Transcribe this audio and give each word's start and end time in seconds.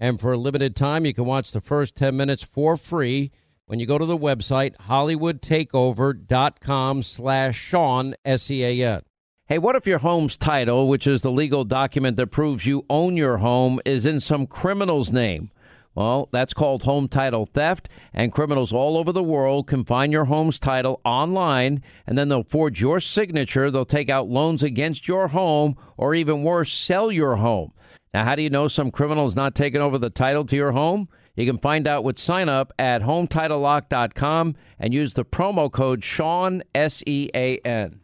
And 0.00 0.18
for 0.18 0.32
a 0.32 0.38
limited 0.38 0.74
time, 0.74 1.04
you 1.04 1.12
can 1.12 1.26
watch 1.26 1.52
the 1.52 1.60
first 1.60 1.94
10 1.94 2.16
minutes 2.16 2.42
for 2.42 2.78
free 2.78 3.30
when 3.66 3.78
you 3.78 3.86
go 3.86 3.98
to 3.98 4.06
the 4.06 4.18
website 4.18 4.74
hollywoodtakeover.com 4.88 7.02
slash 7.02 7.56
Sean, 7.56 8.14
S-E-A-N. 8.24 9.02
Hey, 9.46 9.58
what 9.58 9.76
if 9.76 9.86
your 9.86 9.98
home's 9.98 10.38
title, 10.38 10.88
which 10.88 11.06
is 11.06 11.20
the 11.20 11.30
legal 11.30 11.64
document 11.64 12.16
that 12.16 12.28
proves 12.28 12.64
you 12.66 12.86
own 12.88 13.16
your 13.16 13.36
home, 13.38 13.80
is 13.84 14.06
in 14.06 14.20
some 14.20 14.46
criminal's 14.46 15.12
name? 15.12 15.50
Well, 15.94 16.28
that's 16.32 16.54
called 16.54 16.84
home 16.84 17.08
title 17.08 17.46
theft, 17.46 17.88
and 18.14 18.32
criminals 18.32 18.72
all 18.72 18.96
over 18.96 19.12
the 19.12 19.22
world 19.22 19.66
can 19.66 19.84
find 19.84 20.12
your 20.12 20.24
home's 20.26 20.58
title 20.58 21.00
online, 21.04 21.82
and 22.06 22.16
then 22.16 22.28
they'll 22.28 22.44
forge 22.44 22.80
your 22.80 23.00
signature. 23.00 23.70
They'll 23.70 23.84
take 23.84 24.08
out 24.08 24.28
loans 24.28 24.62
against 24.62 25.08
your 25.08 25.28
home, 25.28 25.76
or 25.96 26.14
even 26.14 26.42
worse, 26.42 26.72
sell 26.72 27.12
your 27.12 27.36
home. 27.36 27.72
Now, 28.12 28.24
how 28.24 28.34
do 28.34 28.42
you 28.42 28.50
know 28.50 28.66
some 28.66 28.90
criminal 28.90 29.26
is 29.26 29.36
not 29.36 29.54
taking 29.54 29.80
over 29.80 29.96
the 29.96 30.10
title 30.10 30.44
to 30.46 30.56
your 30.56 30.72
home? 30.72 31.08
You 31.36 31.46
can 31.46 31.58
find 31.58 31.86
out 31.86 32.02
with 32.02 32.18
sign 32.18 32.48
up 32.48 32.72
at 32.78 33.02
HometitleLock.com 33.02 34.56
and 34.80 34.92
use 34.92 35.12
the 35.12 35.24
promo 35.24 35.70
code 35.70 36.02
Sean, 36.02 36.62
S 36.74 37.04
E 37.06 37.30
A 37.34 37.58
N. 37.58 38.00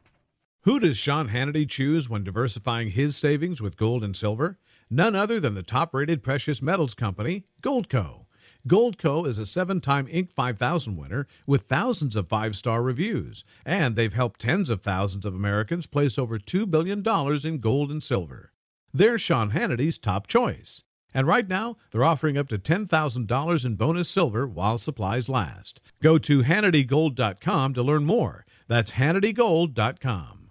Who 0.62 0.78
does 0.78 0.96
Sean 0.96 1.28
Hannity 1.28 1.68
choose 1.68 2.08
when 2.08 2.24
diversifying 2.24 2.90
his 2.90 3.16
savings 3.16 3.60
with 3.60 3.76
gold 3.76 4.04
and 4.04 4.16
silver? 4.16 4.58
None 4.88 5.16
other 5.16 5.40
than 5.40 5.54
the 5.54 5.64
top 5.64 5.92
rated 5.92 6.22
precious 6.22 6.62
metals 6.62 6.94
company, 6.94 7.44
Goldco. 7.60 8.26
Goldco 8.68 9.26
is 9.26 9.38
a 9.38 9.46
seven 9.46 9.80
time 9.80 10.06
Inc. 10.06 10.30
5000 10.30 10.96
winner 10.96 11.26
with 11.46 11.62
thousands 11.62 12.14
of 12.16 12.28
five 12.28 12.56
star 12.56 12.82
reviews, 12.82 13.44
and 13.64 13.96
they've 13.96 14.14
helped 14.14 14.40
tens 14.40 14.70
of 14.70 14.82
thousands 14.82 15.26
of 15.26 15.34
Americans 15.34 15.86
place 15.86 16.16
over 16.18 16.38
$2 16.38 16.70
billion 16.70 17.04
in 17.44 17.58
gold 17.58 17.90
and 17.90 18.02
silver. 18.02 18.52
They're 18.92 19.18
Sean 19.18 19.50
Hannity's 19.50 19.98
top 19.98 20.26
choice. 20.26 20.82
And 21.14 21.26
right 21.26 21.48
now, 21.48 21.76
they're 21.90 22.04
offering 22.04 22.36
up 22.36 22.48
to 22.48 22.58
$10,000 22.58 23.64
in 23.64 23.74
bonus 23.76 24.10
silver 24.10 24.46
while 24.46 24.78
supplies 24.78 25.28
last. 25.28 25.80
Go 26.02 26.18
to 26.18 26.42
HannityGold.com 26.42 27.74
to 27.74 27.82
learn 27.82 28.04
more. 28.04 28.44
That's 28.68 28.92
HannityGold.com. 28.92 30.50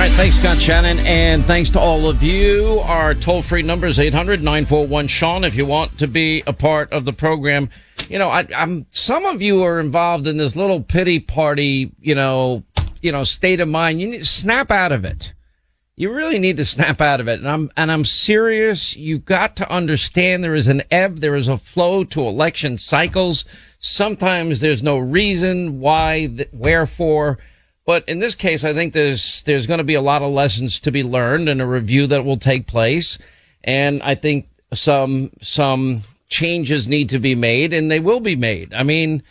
All 0.00 0.06
right, 0.06 0.12
thanks, 0.12 0.36
Scott 0.36 0.56
Shannon, 0.56 0.98
and 1.00 1.44
thanks 1.44 1.68
to 1.70 1.78
all 1.78 2.08
of 2.08 2.22
you. 2.22 2.80
Our 2.84 3.12
toll 3.12 3.42
free 3.42 3.60
number 3.60 3.86
is 3.86 3.98
800 3.98 4.42
941 4.42 5.08
Sean 5.08 5.44
if 5.44 5.54
you 5.54 5.66
want 5.66 5.98
to 5.98 6.06
be 6.06 6.42
a 6.46 6.54
part 6.54 6.90
of 6.90 7.04
the 7.04 7.12
program. 7.12 7.68
You 8.08 8.18
know, 8.18 8.30
I, 8.30 8.46
am 8.50 8.86
some 8.92 9.26
of 9.26 9.42
you 9.42 9.62
are 9.62 9.78
involved 9.78 10.26
in 10.26 10.38
this 10.38 10.56
little 10.56 10.80
pity 10.80 11.20
party, 11.20 11.92
you 12.00 12.14
know, 12.14 12.62
you 13.02 13.12
know, 13.12 13.24
state 13.24 13.60
of 13.60 13.68
mind. 13.68 14.00
You 14.00 14.08
need 14.08 14.20
to 14.20 14.24
snap 14.24 14.70
out 14.70 14.92
of 14.92 15.04
it. 15.04 15.34
You 16.00 16.12
really 16.12 16.38
need 16.38 16.56
to 16.56 16.64
snap 16.64 17.02
out 17.02 17.20
of 17.20 17.28
it. 17.28 17.40
And 17.40 17.48
I'm, 17.48 17.70
and 17.76 17.92
I'm 17.92 18.06
serious. 18.06 18.96
You've 18.96 19.26
got 19.26 19.56
to 19.56 19.70
understand 19.70 20.42
there 20.42 20.54
is 20.54 20.66
an 20.66 20.82
ebb, 20.90 21.18
there 21.18 21.34
is 21.34 21.46
a 21.46 21.58
flow 21.58 22.04
to 22.04 22.22
election 22.22 22.78
cycles. 22.78 23.44
Sometimes 23.80 24.60
there's 24.60 24.82
no 24.82 24.98
reason 24.98 25.80
why, 25.80 26.46
wherefore 26.52 27.38
but 27.90 28.08
in 28.08 28.20
this 28.20 28.36
case, 28.36 28.62
I 28.62 28.72
think 28.72 28.92
there's 28.92 29.42
there's 29.44 29.66
going 29.66 29.78
to 29.78 29.84
be 29.84 29.94
a 29.94 30.00
lot 30.00 30.22
of 30.22 30.30
lessons 30.30 30.78
to 30.80 30.92
be 30.92 31.02
learned 31.02 31.48
and 31.48 31.60
a 31.60 31.66
review 31.66 32.06
that 32.06 32.24
will 32.24 32.36
take 32.36 32.68
place. 32.68 33.18
And 33.64 34.00
I 34.04 34.14
think 34.14 34.48
some 34.72 35.30
some 35.42 36.02
changes 36.28 36.86
need 36.86 37.08
to 37.08 37.18
be 37.18 37.34
made, 37.34 37.72
and 37.72 37.90
they 37.90 37.98
will 37.98 38.20
be 38.20 38.36
made. 38.36 38.72
I 38.72 38.84
mean, 38.84 39.24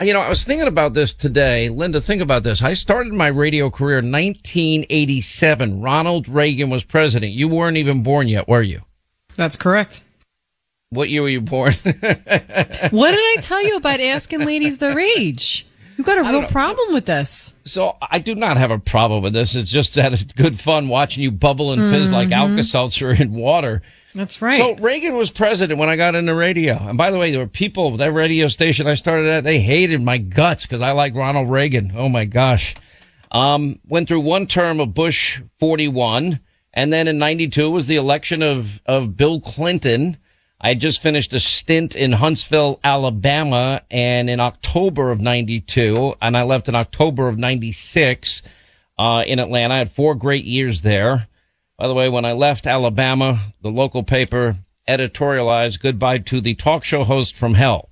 you 0.00 0.12
know, 0.12 0.20
I 0.20 0.28
was 0.28 0.44
thinking 0.44 0.68
about 0.68 0.94
this 0.94 1.12
today. 1.12 1.68
Linda, 1.68 2.00
think 2.00 2.22
about 2.22 2.42
this. 2.42 2.62
I 2.62 2.72
started 2.72 3.12
my 3.12 3.28
radio 3.28 3.70
career 3.70 3.98
in 3.98 4.12
1987. 4.12 5.80
Ronald 5.80 6.28
Reagan 6.28 6.70
was 6.70 6.84
president. 6.84 7.32
You 7.32 7.48
weren't 7.48 7.76
even 7.76 8.02
born 8.02 8.28
yet, 8.28 8.48
were 8.48 8.62
you? 8.62 8.82
That's 9.36 9.56
correct. 9.56 10.02
What 10.90 11.08
year 11.08 11.22
were 11.22 11.28
you 11.28 11.40
born? 11.40 11.72
what 11.84 12.02
did 12.02 12.92
I 12.92 13.36
tell 13.40 13.64
you 13.64 13.76
about 13.76 14.00
asking 14.00 14.44
ladies 14.44 14.78
their 14.78 14.98
age? 14.98 15.66
You've 15.96 16.06
got 16.06 16.18
a 16.18 16.22
real 16.22 16.48
problem 16.48 16.94
with 16.94 17.06
this. 17.06 17.54
So 17.64 17.96
I 18.02 18.18
do 18.18 18.34
not 18.34 18.56
have 18.56 18.70
a 18.70 18.78
problem 18.78 19.22
with 19.22 19.32
this. 19.32 19.54
It's 19.54 19.70
just 19.70 19.94
that 19.94 20.12
it's 20.12 20.24
good 20.24 20.58
fun 20.58 20.88
watching 20.88 21.22
you 21.22 21.30
bubble 21.30 21.72
and 21.72 21.80
fizz 21.80 22.06
mm-hmm. 22.06 22.14
like 22.14 22.32
Alka 22.32 22.62
Seltzer 22.62 23.10
in 23.10 23.32
water. 23.32 23.82
That's 24.14 24.42
right. 24.42 24.58
So 24.58 24.76
Reagan 24.76 25.16
was 25.16 25.30
president 25.30 25.78
when 25.78 25.88
I 25.88 25.96
got 25.96 26.14
into 26.14 26.34
radio. 26.34 26.76
And 26.76 26.98
by 26.98 27.10
the 27.10 27.18
way, 27.18 27.30
there 27.30 27.40
were 27.40 27.46
people, 27.46 27.96
that 27.96 28.12
radio 28.12 28.48
station 28.48 28.86
I 28.86 28.94
started 28.94 29.28
at, 29.28 29.44
they 29.44 29.58
hated 29.60 30.02
my 30.02 30.18
guts 30.18 30.66
because 30.66 30.82
I 30.82 30.92
liked 30.92 31.16
Ronald 31.16 31.50
Reagan. 31.50 31.92
Oh 31.94 32.08
my 32.08 32.24
gosh. 32.24 32.74
Um, 33.30 33.78
went 33.88 34.08
through 34.08 34.20
one 34.20 34.46
term 34.46 34.80
of 34.80 34.92
Bush 34.92 35.40
41. 35.58 36.40
And 36.74 36.92
then 36.92 37.08
in 37.08 37.18
92 37.18 37.70
was 37.70 37.86
the 37.86 37.96
election 37.96 38.42
of, 38.42 38.82
of 38.86 39.16
Bill 39.16 39.40
Clinton. 39.40 40.18
I 40.60 40.68
had 40.68 40.80
just 40.80 41.02
finished 41.02 41.32
a 41.32 41.40
stint 41.40 41.96
in 41.96 42.12
Huntsville, 42.12 42.78
Alabama, 42.84 43.82
and 43.90 44.30
in 44.30 44.38
October 44.38 45.10
of 45.10 45.20
92, 45.20 46.14
and 46.22 46.36
I 46.36 46.44
left 46.44 46.68
in 46.68 46.76
October 46.76 47.26
of 47.26 47.36
96, 47.36 48.42
uh, 48.96 49.24
in 49.26 49.40
Atlanta. 49.40 49.74
I 49.74 49.78
had 49.78 49.90
four 49.90 50.14
great 50.14 50.44
years 50.44 50.82
there. 50.82 51.26
By 51.82 51.88
the 51.88 51.94
way, 51.94 52.08
when 52.08 52.24
I 52.24 52.30
left 52.30 52.64
Alabama, 52.64 53.40
the 53.60 53.68
local 53.68 54.04
paper 54.04 54.54
editorialized 54.88 55.80
goodbye 55.80 56.18
to 56.18 56.40
the 56.40 56.54
talk 56.54 56.84
show 56.84 57.02
host 57.02 57.34
from 57.34 57.54
hell. 57.54 57.88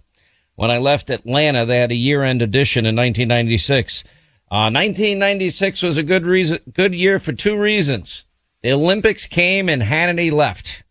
When 0.54 0.70
I 0.70 0.78
left 0.78 1.10
Atlanta, 1.10 1.66
they 1.66 1.80
had 1.80 1.90
a 1.90 1.96
year-end 1.96 2.40
edition 2.40 2.86
in 2.86 2.94
1996. 2.94 4.04
Uh, 4.48 4.70
1996 4.70 5.82
was 5.82 5.96
a 5.96 6.04
good 6.04 6.24
reason, 6.24 6.60
good 6.72 6.94
year 6.94 7.18
for 7.18 7.32
two 7.32 7.58
reasons. 7.58 8.26
The 8.62 8.70
Olympics 8.70 9.26
came 9.26 9.68
and 9.68 9.82
Hannity 9.82 10.30
left. 10.30 10.84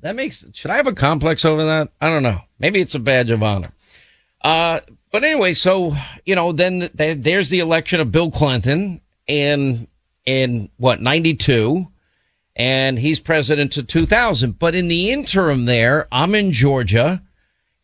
That 0.00 0.14
makes, 0.14 0.44
should 0.52 0.70
I 0.70 0.76
have 0.76 0.86
a 0.86 0.92
complex 0.92 1.46
over 1.46 1.64
that? 1.64 1.92
I 1.98 2.10
don't 2.10 2.22
know. 2.22 2.42
Maybe 2.58 2.78
it's 2.78 2.94
a 2.94 3.00
badge 3.00 3.30
of 3.30 3.42
honor. 3.42 3.72
Uh, 4.42 4.80
but 5.10 5.24
anyway, 5.24 5.54
so, 5.54 5.96
you 6.26 6.34
know, 6.34 6.52
then 6.52 6.90
there's 6.92 7.48
the 7.48 7.60
election 7.60 8.00
of 8.00 8.12
Bill 8.12 8.30
Clinton 8.30 9.00
in, 9.26 9.88
in 10.26 10.68
what, 10.76 11.00
92? 11.00 11.88
And 12.56 12.98
he's 12.98 13.20
president 13.20 13.72
to 13.72 13.82
2000. 13.82 14.58
But 14.58 14.74
in 14.74 14.88
the 14.88 15.10
interim 15.10 15.64
there, 15.64 16.06
I'm 16.12 16.34
in 16.34 16.52
Georgia 16.52 17.22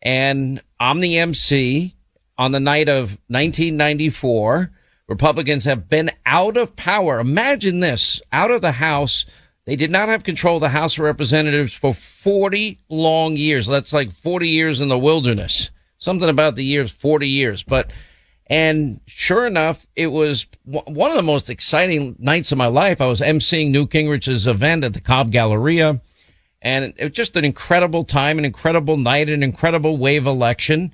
and 0.01 0.61
I'm 0.79 0.99
the 0.99 1.17
MC 1.17 1.95
on 2.37 2.51
the 2.51 2.59
night 2.59 2.89
of 2.89 3.19
1994. 3.27 4.71
Republicans 5.07 5.65
have 5.65 5.89
been 5.89 6.11
out 6.25 6.55
of 6.55 6.75
power. 6.75 7.19
Imagine 7.19 7.81
this, 7.81 8.21
out 8.31 8.51
of 8.51 8.61
the 8.61 8.71
House 8.71 9.25
they 9.65 9.75
did 9.75 9.91
not 9.91 10.09
have 10.09 10.23
control 10.23 10.55
of 10.55 10.61
the 10.61 10.69
House 10.69 10.97
of 10.97 11.03
Representatives 11.03 11.73
for 11.73 11.93
40 11.93 12.79
long 12.89 13.37
years. 13.37 13.67
That's 13.67 13.93
like 13.93 14.11
40 14.11 14.49
years 14.49 14.81
in 14.81 14.87
the 14.87 14.97
wilderness. 14.97 15.69
Something 15.97 16.29
about 16.29 16.55
the 16.55 16.63
years 16.63 16.91
40 16.91 17.27
years. 17.27 17.61
But, 17.61 17.91
and 18.51 18.99
sure 19.05 19.47
enough, 19.47 19.87
it 19.95 20.07
was 20.07 20.45
one 20.65 21.09
of 21.09 21.15
the 21.15 21.23
most 21.23 21.49
exciting 21.49 22.17
nights 22.19 22.51
of 22.51 22.57
my 22.57 22.67
life. 22.67 22.99
I 22.99 23.05
was 23.05 23.21
emceeing 23.21 23.71
Newt 23.71 23.91
Gingrich's 23.91 24.45
event 24.45 24.83
at 24.83 24.91
the 24.93 24.99
Cobb 24.99 25.31
Galleria. 25.31 26.01
And 26.61 26.93
it 26.97 27.03
was 27.05 27.13
just 27.13 27.37
an 27.37 27.45
incredible 27.45 28.03
time, 28.03 28.37
an 28.37 28.43
incredible 28.43 28.97
night, 28.97 29.29
an 29.29 29.41
incredible 29.41 29.95
wave 29.95 30.27
election. 30.27 30.91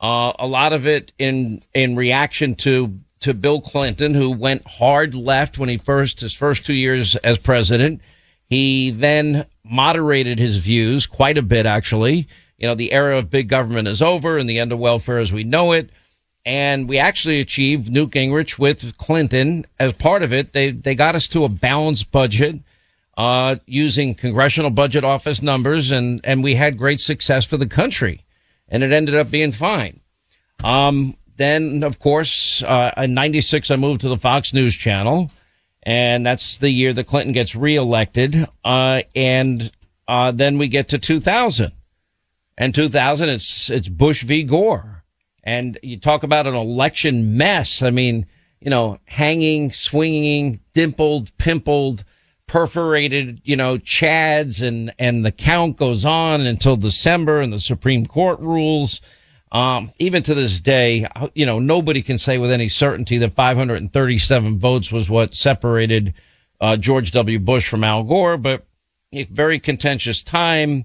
Uh, 0.00 0.34
a 0.38 0.46
lot 0.46 0.72
of 0.72 0.86
it 0.86 1.12
in, 1.18 1.64
in 1.74 1.96
reaction 1.96 2.54
to, 2.54 2.96
to 3.18 3.34
Bill 3.34 3.60
Clinton, 3.60 4.14
who 4.14 4.30
went 4.30 4.64
hard 4.68 5.16
left 5.16 5.58
when 5.58 5.68
he 5.68 5.78
first, 5.78 6.20
his 6.20 6.32
first 6.32 6.64
two 6.64 6.74
years 6.74 7.16
as 7.16 7.38
president. 7.38 8.02
He 8.48 8.92
then 8.92 9.46
moderated 9.64 10.38
his 10.38 10.58
views 10.58 11.08
quite 11.08 11.38
a 11.38 11.42
bit, 11.42 11.66
actually. 11.66 12.28
You 12.56 12.68
know, 12.68 12.76
the 12.76 12.92
era 12.92 13.18
of 13.18 13.30
big 13.30 13.48
government 13.48 13.88
is 13.88 14.00
over 14.00 14.38
and 14.38 14.48
the 14.48 14.60
end 14.60 14.70
of 14.70 14.78
welfare 14.78 15.18
as 15.18 15.32
we 15.32 15.42
know 15.42 15.72
it. 15.72 15.90
And 16.46 16.88
we 16.88 16.98
actually 16.98 17.40
achieved 17.40 17.90
Newt 17.90 18.10
Gingrich 18.10 18.58
with 18.58 18.96
Clinton 18.96 19.66
as 19.78 19.92
part 19.92 20.22
of 20.22 20.32
it. 20.32 20.52
They, 20.52 20.70
they 20.70 20.94
got 20.94 21.14
us 21.14 21.28
to 21.28 21.44
a 21.44 21.48
balanced 21.48 22.10
budget, 22.10 22.60
uh, 23.16 23.56
using 23.66 24.14
congressional 24.14 24.70
budget 24.70 25.04
office 25.04 25.42
numbers 25.42 25.90
and, 25.90 26.20
and 26.24 26.42
we 26.42 26.54
had 26.54 26.78
great 26.78 27.00
success 27.00 27.44
for 27.44 27.58
the 27.58 27.66
country 27.66 28.24
and 28.68 28.82
it 28.82 28.92
ended 28.92 29.14
up 29.14 29.30
being 29.30 29.52
fine. 29.52 30.00
Um, 30.64 31.16
then 31.36 31.82
of 31.82 31.98
course, 31.98 32.62
uh, 32.62 32.92
in 32.96 33.12
96, 33.12 33.70
I 33.70 33.76
moved 33.76 34.00
to 34.02 34.08
the 34.08 34.16
Fox 34.16 34.54
News 34.54 34.74
channel 34.74 35.30
and 35.82 36.24
that's 36.24 36.56
the 36.58 36.70
year 36.70 36.94
that 36.94 37.08
Clinton 37.08 37.32
gets 37.32 37.54
reelected. 37.54 38.48
Uh, 38.64 39.02
and 39.14 39.70
uh, 40.08 40.30
then 40.30 40.56
we 40.56 40.68
get 40.68 40.88
to 40.88 40.98
2000, 40.98 41.72
And 42.56 42.74
2000, 42.74 43.28
it's, 43.28 43.68
it's 43.70 43.88
Bush 43.88 44.22
v. 44.22 44.44
Gore. 44.44 44.99
And 45.42 45.78
you 45.82 45.98
talk 45.98 46.22
about 46.22 46.46
an 46.46 46.54
election 46.54 47.36
mess. 47.36 47.82
I 47.82 47.90
mean, 47.90 48.26
you 48.60 48.70
know, 48.70 48.98
hanging, 49.04 49.72
swinging, 49.72 50.60
dimpled, 50.74 51.36
pimpled, 51.38 52.04
perforated, 52.46 53.40
you 53.44 53.56
know, 53.56 53.78
chads 53.78 54.66
and, 54.66 54.92
and 54.98 55.24
the 55.24 55.32
count 55.32 55.76
goes 55.76 56.04
on 56.04 56.42
until 56.42 56.76
December 56.76 57.40
and 57.40 57.52
the 57.52 57.60
Supreme 57.60 58.06
Court 58.06 58.40
rules. 58.40 59.00
Um, 59.52 59.92
even 59.98 60.22
to 60.24 60.34
this 60.34 60.60
day, 60.60 61.06
you 61.34 61.46
know, 61.46 61.58
nobody 61.58 62.02
can 62.02 62.18
say 62.18 62.38
with 62.38 62.52
any 62.52 62.68
certainty 62.68 63.18
that 63.18 63.34
537 63.34 64.58
votes 64.58 64.92
was 64.92 65.10
what 65.10 65.34
separated 65.34 66.14
uh, 66.60 66.76
George 66.76 67.10
W. 67.12 67.38
Bush 67.38 67.68
from 67.68 67.82
Al 67.82 68.04
Gore, 68.04 68.36
but 68.36 68.66
very 69.30 69.58
contentious 69.58 70.22
time. 70.22 70.84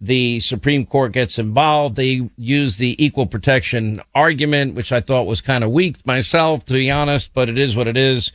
The 0.00 0.40
Supreme 0.40 0.86
Court 0.86 1.12
gets 1.12 1.38
involved. 1.38 1.96
They 1.96 2.28
use 2.36 2.78
the 2.78 3.02
equal 3.04 3.26
protection 3.26 4.00
argument, 4.14 4.74
which 4.74 4.92
I 4.92 5.00
thought 5.00 5.26
was 5.26 5.40
kind 5.40 5.62
of 5.62 5.70
weak 5.70 6.06
myself, 6.06 6.64
to 6.66 6.72
be 6.72 6.90
honest, 6.90 7.34
but 7.34 7.50
it 7.50 7.58
is 7.58 7.76
what 7.76 7.86
it 7.86 7.96
is. 7.96 8.32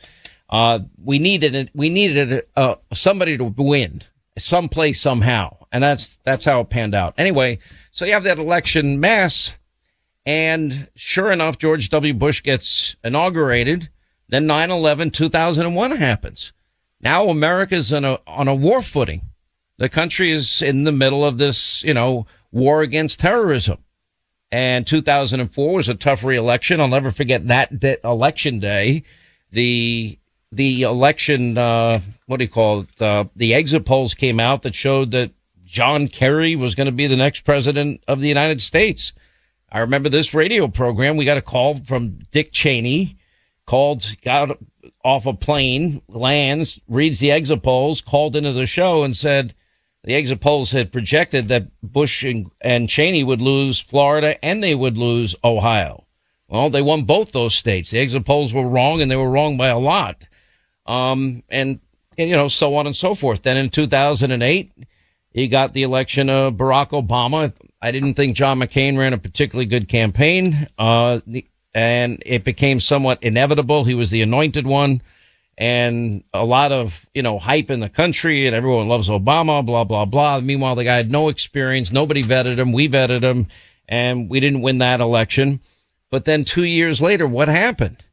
Uh, 0.48 0.80
we 1.02 1.18
needed 1.18 1.54
it. 1.54 1.70
We 1.74 1.88
needed 1.88 2.44
uh, 2.54 2.76
somebody 2.92 3.36
to 3.36 3.44
win 3.44 4.02
someplace 4.38 5.00
somehow. 5.00 5.56
And 5.72 5.82
that's, 5.82 6.18
that's 6.24 6.44
how 6.44 6.60
it 6.60 6.70
panned 6.70 6.94
out. 6.94 7.14
Anyway, 7.18 7.58
so 7.90 8.04
you 8.04 8.12
have 8.12 8.24
that 8.24 8.38
election 8.38 9.00
mess. 9.00 9.52
And 10.24 10.88
sure 10.94 11.30
enough, 11.30 11.58
George 11.58 11.88
W. 11.90 12.14
Bush 12.14 12.42
gets 12.42 12.96
inaugurated. 13.04 13.88
Then 14.28 14.46
9-11, 14.46 15.12
2001 15.12 15.90
happens. 15.92 16.52
Now 17.00 17.28
America's 17.28 17.92
on 17.92 18.04
a, 18.04 18.18
on 18.26 18.48
a 18.48 18.54
war 18.54 18.82
footing. 18.82 19.22
The 19.78 19.88
country 19.88 20.32
is 20.32 20.62
in 20.62 20.84
the 20.84 20.92
middle 20.92 21.24
of 21.24 21.38
this, 21.38 21.82
you 21.82 21.94
know, 21.94 22.26
war 22.50 22.82
against 22.82 23.20
terrorism. 23.20 23.78
And 24.50 24.86
2004 24.86 25.74
was 25.74 25.88
a 25.88 25.94
tough 25.94 26.24
reelection. 26.24 26.80
I'll 26.80 26.88
never 26.88 27.10
forget 27.10 27.48
that 27.48 27.78
de- 27.78 27.98
election 28.06 28.58
day. 28.58 29.02
The, 29.50 30.18
the 30.52 30.82
election, 30.82 31.58
uh, 31.58 31.98
what 32.26 32.38
do 32.38 32.44
you 32.44 32.50
call 32.50 32.80
it? 32.80 33.02
Uh, 33.02 33.24
the 33.34 33.54
exit 33.54 33.84
polls 33.84 34.14
came 34.14 34.40
out 34.40 34.62
that 34.62 34.74
showed 34.74 35.10
that 35.10 35.32
John 35.66 36.08
Kerry 36.08 36.56
was 36.56 36.74
going 36.74 36.86
to 36.86 36.92
be 36.92 37.06
the 37.06 37.16
next 37.16 37.40
president 37.40 38.02
of 38.08 38.20
the 38.20 38.28
United 38.28 38.62
States. 38.62 39.12
I 39.70 39.80
remember 39.80 40.08
this 40.08 40.32
radio 40.32 40.68
program. 40.68 41.16
We 41.16 41.24
got 41.24 41.36
a 41.36 41.42
call 41.42 41.74
from 41.74 42.20
Dick 42.30 42.52
Cheney, 42.52 43.18
called, 43.66 44.14
got 44.22 44.58
off 45.04 45.26
a 45.26 45.34
plane, 45.34 46.00
lands, 46.08 46.80
reads 46.88 47.18
the 47.18 47.32
exit 47.32 47.62
polls, 47.62 48.00
called 48.00 48.36
into 48.36 48.52
the 48.52 48.64
show 48.64 49.02
and 49.02 49.14
said 49.14 49.54
the 50.06 50.14
exit 50.14 50.40
polls 50.40 50.70
had 50.70 50.92
projected 50.92 51.48
that 51.48 51.66
Bush 51.82 52.22
and, 52.22 52.48
and 52.60 52.88
Cheney 52.88 53.24
would 53.24 53.42
lose 53.42 53.80
Florida 53.80 54.42
and 54.42 54.62
they 54.62 54.74
would 54.74 54.96
lose 54.96 55.34
Ohio. 55.42 56.06
Well, 56.48 56.70
they 56.70 56.80
won 56.80 57.02
both 57.02 57.32
those 57.32 57.56
states. 57.56 57.90
The 57.90 57.98
exit 57.98 58.24
polls 58.24 58.54
were 58.54 58.68
wrong 58.68 59.02
and 59.02 59.10
they 59.10 59.16
were 59.16 59.28
wrong 59.28 59.56
by 59.56 59.66
a 59.66 59.78
lot. 59.78 60.24
Um, 60.86 61.42
and, 61.48 61.80
and, 62.16 62.30
you 62.30 62.36
know, 62.36 62.46
so 62.46 62.76
on 62.76 62.86
and 62.86 62.94
so 62.94 63.16
forth. 63.16 63.42
Then 63.42 63.56
in 63.56 63.68
2008, 63.68 64.72
he 65.32 65.48
got 65.48 65.74
the 65.74 65.82
election 65.82 66.30
of 66.30 66.54
Barack 66.54 66.90
Obama. 66.90 67.52
I 67.82 67.90
didn't 67.90 68.14
think 68.14 68.36
John 68.36 68.60
McCain 68.60 68.96
ran 68.96 69.12
a 69.12 69.18
particularly 69.18 69.66
good 69.66 69.88
campaign. 69.88 70.68
Uh, 70.78 71.18
and 71.74 72.22
it 72.24 72.44
became 72.44 72.78
somewhat 72.78 73.20
inevitable. 73.24 73.82
He 73.82 73.94
was 73.94 74.10
the 74.10 74.22
anointed 74.22 74.68
one 74.68 75.02
and 75.58 76.22
a 76.34 76.44
lot 76.44 76.72
of, 76.72 77.08
you 77.14 77.22
know, 77.22 77.38
hype 77.38 77.70
in 77.70 77.80
the 77.80 77.88
country 77.88 78.46
and 78.46 78.54
everyone 78.54 78.88
loves 78.88 79.08
Obama, 79.08 79.64
blah, 79.64 79.84
blah, 79.84 80.04
blah. 80.04 80.40
Meanwhile, 80.40 80.74
the 80.74 80.84
guy 80.84 80.96
had 80.96 81.10
no 81.10 81.28
experience. 81.28 81.90
Nobody 81.90 82.22
vetted 82.22 82.58
him. 82.58 82.72
We 82.72 82.88
vetted 82.88 83.22
him 83.22 83.48
and 83.88 84.28
we 84.28 84.40
didn't 84.40 84.62
win 84.62 84.78
that 84.78 85.00
election. 85.00 85.60
But 86.10 86.24
then 86.24 86.44
two 86.44 86.64
years 86.64 87.00
later, 87.00 87.26
what 87.26 87.48
happened? 87.48 88.04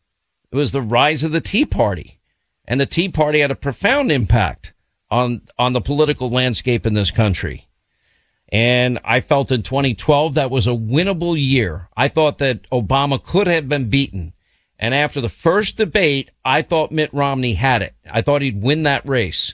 It 0.51 0.55
was 0.55 0.71
the 0.71 0.81
rise 0.81 1.23
of 1.23 1.31
the 1.31 1.41
Tea 1.41 1.65
Party 1.65 2.19
and 2.65 2.79
the 2.79 2.85
Tea 2.85 3.09
Party 3.09 3.39
had 3.39 3.51
a 3.51 3.55
profound 3.55 4.11
impact 4.11 4.73
on, 5.11 5.41
on 5.57 5.73
the 5.73 5.81
political 5.81 6.29
landscape 6.29 6.85
in 6.85 6.93
this 6.93 7.11
country. 7.11 7.67
And 8.49 8.99
I 9.03 9.19
felt 9.19 9.51
in 9.51 9.63
2012 9.63 10.35
that 10.35 10.51
was 10.51 10.67
a 10.67 10.71
winnable 10.71 11.35
year. 11.39 11.89
I 11.97 12.07
thought 12.07 12.37
that 12.37 12.69
Obama 12.69 13.21
could 13.21 13.47
have 13.47 13.67
been 13.67 13.89
beaten. 13.89 14.32
And 14.83 14.93
after 14.93 15.21
the 15.21 15.29
first 15.29 15.77
debate, 15.77 16.29
I 16.43 16.61
thought 16.61 16.91
Mitt 16.91 17.13
Romney 17.13 17.53
had 17.53 17.81
it. 17.81 17.95
I 18.11 18.21
thought 18.21 18.41
he'd 18.41 18.61
win 18.61 18.83
that 18.83 19.07
race. 19.07 19.53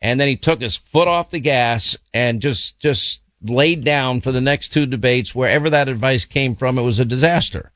And 0.00 0.18
then 0.18 0.26
he 0.26 0.36
took 0.36 0.62
his 0.62 0.74
foot 0.74 1.06
off 1.06 1.28
the 1.28 1.38
gas 1.38 1.98
and 2.14 2.40
just, 2.40 2.78
just 2.78 3.20
laid 3.42 3.84
down 3.84 4.22
for 4.22 4.32
the 4.32 4.40
next 4.40 4.70
two 4.70 4.86
debates. 4.86 5.34
Wherever 5.34 5.68
that 5.68 5.90
advice 5.90 6.24
came 6.24 6.56
from, 6.56 6.78
it 6.78 6.82
was 6.82 6.98
a 6.98 7.04
disaster. 7.04 7.72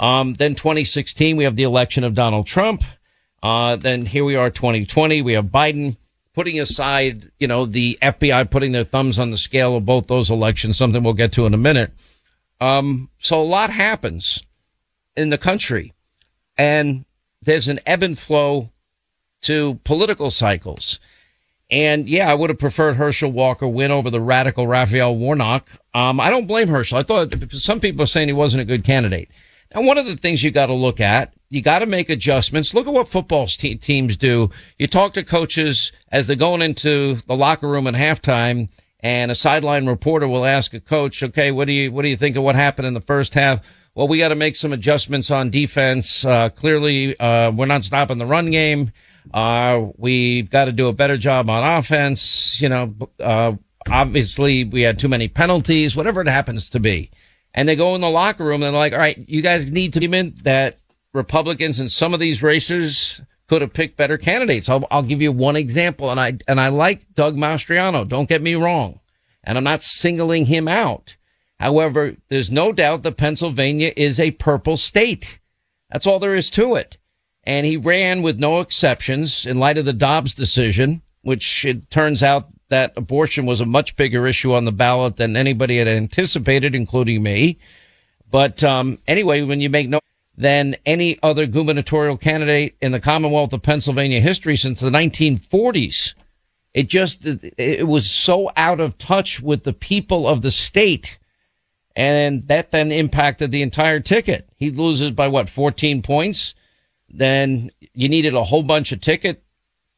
Um, 0.00 0.34
then 0.34 0.56
2016, 0.56 1.36
we 1.36 1.44
have 1.44 1.54
the 1.54 1.62
election 1.62 2.02
of 2.02 2.14
Donald 2.14 2.48
Trump. 2.48 2.82
Uh, 3.40 3.76
then 3.76 4.04
here 4.04 4.24
we 4.24 4.34
are 4.34 4.50
2020. 4.50 5.22
We 5.22 5.34
have 5.34 5.44
Biden 5.44 5.96
putting 6.34 6.58
aside, 6.58 7.30
you 7.38 7.46
know, 7.46 7.66
the 7.66 7.98
FBI 8.02 8.50
putting 8.50 8.72
their 8.72 8.82
thumbs 8.82 9.20
on 9.20 9.30
the 9.30 9.38
scale 9.38 9.76
of 9.76 9.86
both 9.86 10.08
those 10.08 10.28
elections, 10.28 10.76
something 10.76 11.04
we'll 11.04 11.12
get 11.12 11.30
to 11.34 11.46
in 11.46 11.54
a 11.54 11.56
minute. 11.56 11.92
Um, 12.60 13.10
so 13.20 13.40
a 13.40 13.44
lot 13.44 13.70
happens 13.70 14.42
in 15.16 15.28
the 15.28 15.38
country 15.38 15.92
and 16.56 17.04
there's 17.42 17.68
an 17.68 17.80
ebb 17.86 18.02
and 18.02 18.18
flow 18.18 18.70
to 19.42 19.78
political 19.84 20.30
cycles. 20.30 20.98
And 21.70 22.08
yeah, 22.08 22.30
I 22.30 22.34
would 22.34 22.50
have 22.50 22.58
preferred 22.58 22.94
Herschel 22.94 23.32
Walker 23.32 23.66
win 23.66 23.90
over 23.90 24.08
the 24.08 24.20
radical 24.20 24.66
Raphael 24.66 25.16
Warnock. 25.16 25.68
Um, 25.94 26.20
I 26.20 26.30
don't 26.30 26.46
blame 26.46 26.68
Herschel. 26.68 26.98
I 26.98 27.02
thought 27.02 27.34
some 27.50 27.80
people 27.80 28.02
are 28.02 28.06
saying 28.06 28.28
he 28.28 28.34
wasn't 28.34 28.62
a 28.62 28.66
good 28.66 28.84
candidate. 28.84 29.30
And 29.72 29.86
one 29.86 29.98
of 29.98 30.06
the 30.06 30.16
things 30.16 30.44
you 30.44 30.52
got 30.52 30.66
to 30.66 30.74
look 30.74 31.00
at, 31.00 31.34
you 31.48 31.62
got 31.62 31.80
to 31.80 31.86
make 31.86 32.08
adjustments. 32.08 32.72
Look 32.72 32.86
at 32.86 32.92
what 32.92 33.08
football 33.08 33.46
te- 33.48 33.74
teams 33.76 34.16
do. 34.16 34.50
You 34.78 34.86
talk 34.86 35.12
to 35.14 35.24
coaches 35.24 35.90
as 36.12 36.26
they're 36.26 36.36
going 36.36 36.62
into 36.62 37.16
the 37.26 37.36
locker 37.36 37.68
room 37.68 37.88
at 37.88 37.94
halftime 37.94 38.68
and 39.00 39.30
a 39.30 39.34
sideline 39.34 39.86
reporter 39.86 40.28
will 40.28 40.46
ask 40.46 40.72
a 40.72 40.80
coach, 40.80 41.22
okay, 41.22 41.50
what 41.50 41.66
do 41.66 41.72
you, 41.72 41.92
what 41.92 42.02
do 42.02 42.08
you 42.08 42.16
think 42.16 42.36
of 42.36 42.44
what 42.44 42.54
happened 42.54 42.86
in 42.86 42.94
the 42.94 43.00
first 43.00 43.34
half? 43.34 43.60
Well, 43.96 44.06
we 44.06 44.18
got 44.18 44.28
to 44.28 44.36
make 44.36 44.54
some 44.54 44.72
adjustments 44.72 45.32
on 45.32 45.50
defense. 45.50 46.24
Uh, 46.24 46.50
clearly, 46.50 47.18
uh, 47.18 47.50
we're 47.50 47.66
not 47.66 47.84
stopping 47.84 48.18
the 48.18 48.26
run 48.26 48.52
game. 48.52 48.92
Uh, 49.34 49.86
we've 49.96 50.48
got 50.48 50.66
to 50.66 50.72
do 50.72 50.86
a 50.86 50.92
better 50.92 51.16
job 51.16 51.50
on 51.50 51.78
offense. 51.78 52.60
You 52.60 52.68
know, 52.68 52.94
uh, 53.18 53.54
obviously 53.90 54.62
we 54.62 54.82
had 54.82 55.00
too 55.00 55.08
many 55.08 55.26
penalties, 55.26 55.96
whatever 55.96 56.20
it 56.20 56.28
happens 56.28 56.70
to 56.70 56.78
be 56.78 57.10
and 57.56 57.66
they 57.66 57.74
go 57.74 57.94
in 57.94 58.02
the 58.02 58.10
locker 58.10 58.44
room 58.44 58.62
and 58.62 58.74
they're 58.74 58.78
like, 58.78 58.92
all 58.92 58.98
right, 58.98 59.18
you 59.26 59.40
guys 59.40 59.72
need 59.72 59.94
to 59.94 60.04
admit 60.04 60.44
that 60.44 60.78
Republicans 61.14 61.80
in 61.80 61.88
some 61.88 62.12
of 62.12 62.20
these 62.20 62.42
races 62.42 63.20
could 63.48 63.62
have 63.62 63.72
picked 63.72 63.96
better 63.96 64.18
candidates. 64.18 64.68
I'll, 64.68 64.86
I'll 64.90 65.02
give 65.02 65.22
you 65.22 65.32
one 65.32 65.56
example. 65.56 66.10
And 66.10 66.20
I, 66.20 66.36
and 66.46 66.60
I 66.60 66.68
like 66.68 67.14
Doug 67.14 67.36
Mastriano. 67.36 68.06
Don't 68.06 68.28
get 68.28 68.42
me 68.42 68.54
wrong. 68.54 69.00
And 69.42 69.56
I'm 69.56 69.64
not 69.64 69.82
singling 69.82 70.44
him 70.44 70.68
out. 70.68 71.16
However, 71.58 72.16
there's 72.28 72.50
no 72.50 72.72
doubt 72.72 73.02
that 73.02 73.16
Pennsylvania 73.16 73.92
is 73.96 74.20
a 74.20 74.32
purple 74.32 74.76
state. 74.76 75.38
That's 75.90 76.06
all 76.06 76.18
there 76.18 76.34
is 76.34 76.50
to 76.50 76.74
it. 76.74 76.98
And 77.44 77.64
he 77.64 77.76
ran 77.76 78.22
with 78.22 78.38
no 78.38 78.60
exceptions 78.60 79.46
in 79.46 79.58
light 79.58 79.78
of 79.78 79.84
the 79.84 79.92
Dobbs 79.92 80.34
decision, 80.34 81.02
which 81.22 81.64
it 81.64 81.90
turns 81.90 82.22
out 82.22 82.48
that 82.68 82.92
abortion 82.96 83.46
was 83.46 83.60
a 83.60 83.66
much 83.66 83.96
bigger 83.96 84.26
issue 84.26 84.52
on 84.52 84.64
the 84.64 84.72
ballot 84.72 85.16
than 85.16 85.36
anybody 85.36 85.78
had 85.78 85.88
anticipated, 85.88 86.74
including 86.74 87.22
me. 87.22 87.58
But 88.30 88.64
um, 88.64 88.98
anyway, 89.06 89.42
when 89.42 89.60
you 89.60 89.70
make 89.70 89.88
no 89.88 90.00
than 90.36 90.76
any 90.84 91.18
other 91.22 91.46
gubernatorial 91.46 92.16
candidate 92.16 92.76
in 92.80 92.92
the 92.92 93.00
Commonwealth 93.00 93.52
of 93.52 93.62
Pennsylvania 93.62 94.20
history 94.20 94.56
since 94.56 94.80
the 94.80 94.90
1940s. 94.90 96.14
It 96.74 96.88
just, 96.88 97.24
it 97.24 97.86
was 97.86 98.10
so 98.10 98.50
out 98.54 98.80
of 98.80 98.98
touch 98.98 99.40
with 99.40 99.64
the 99.64 99.72
people 99.72 100.28
of 100.28 100.42
the 100.42 100.50
state. 100.50 101.16
And 101.96 102.46
that 102.46 102.70
then 102.70 102.92
impacted 102.92 103.50
the 103.50 103.62
entire 103.62 104.00
ticket. 104.00 104.48
He 104.56 104.70
loses 104.70 105.10
by 105.10 105.26
what, 105.28 105.48
14 105.48 106.02
points? 106.02 106.54
Then 107.08 107.70
you 107.94 108.08
needed 108.08 108.34
a 108.34 108.44
whole 108.44 108.62
bunch 108.62 108.92
of 108.92 109.00
ticket 109.00 109.42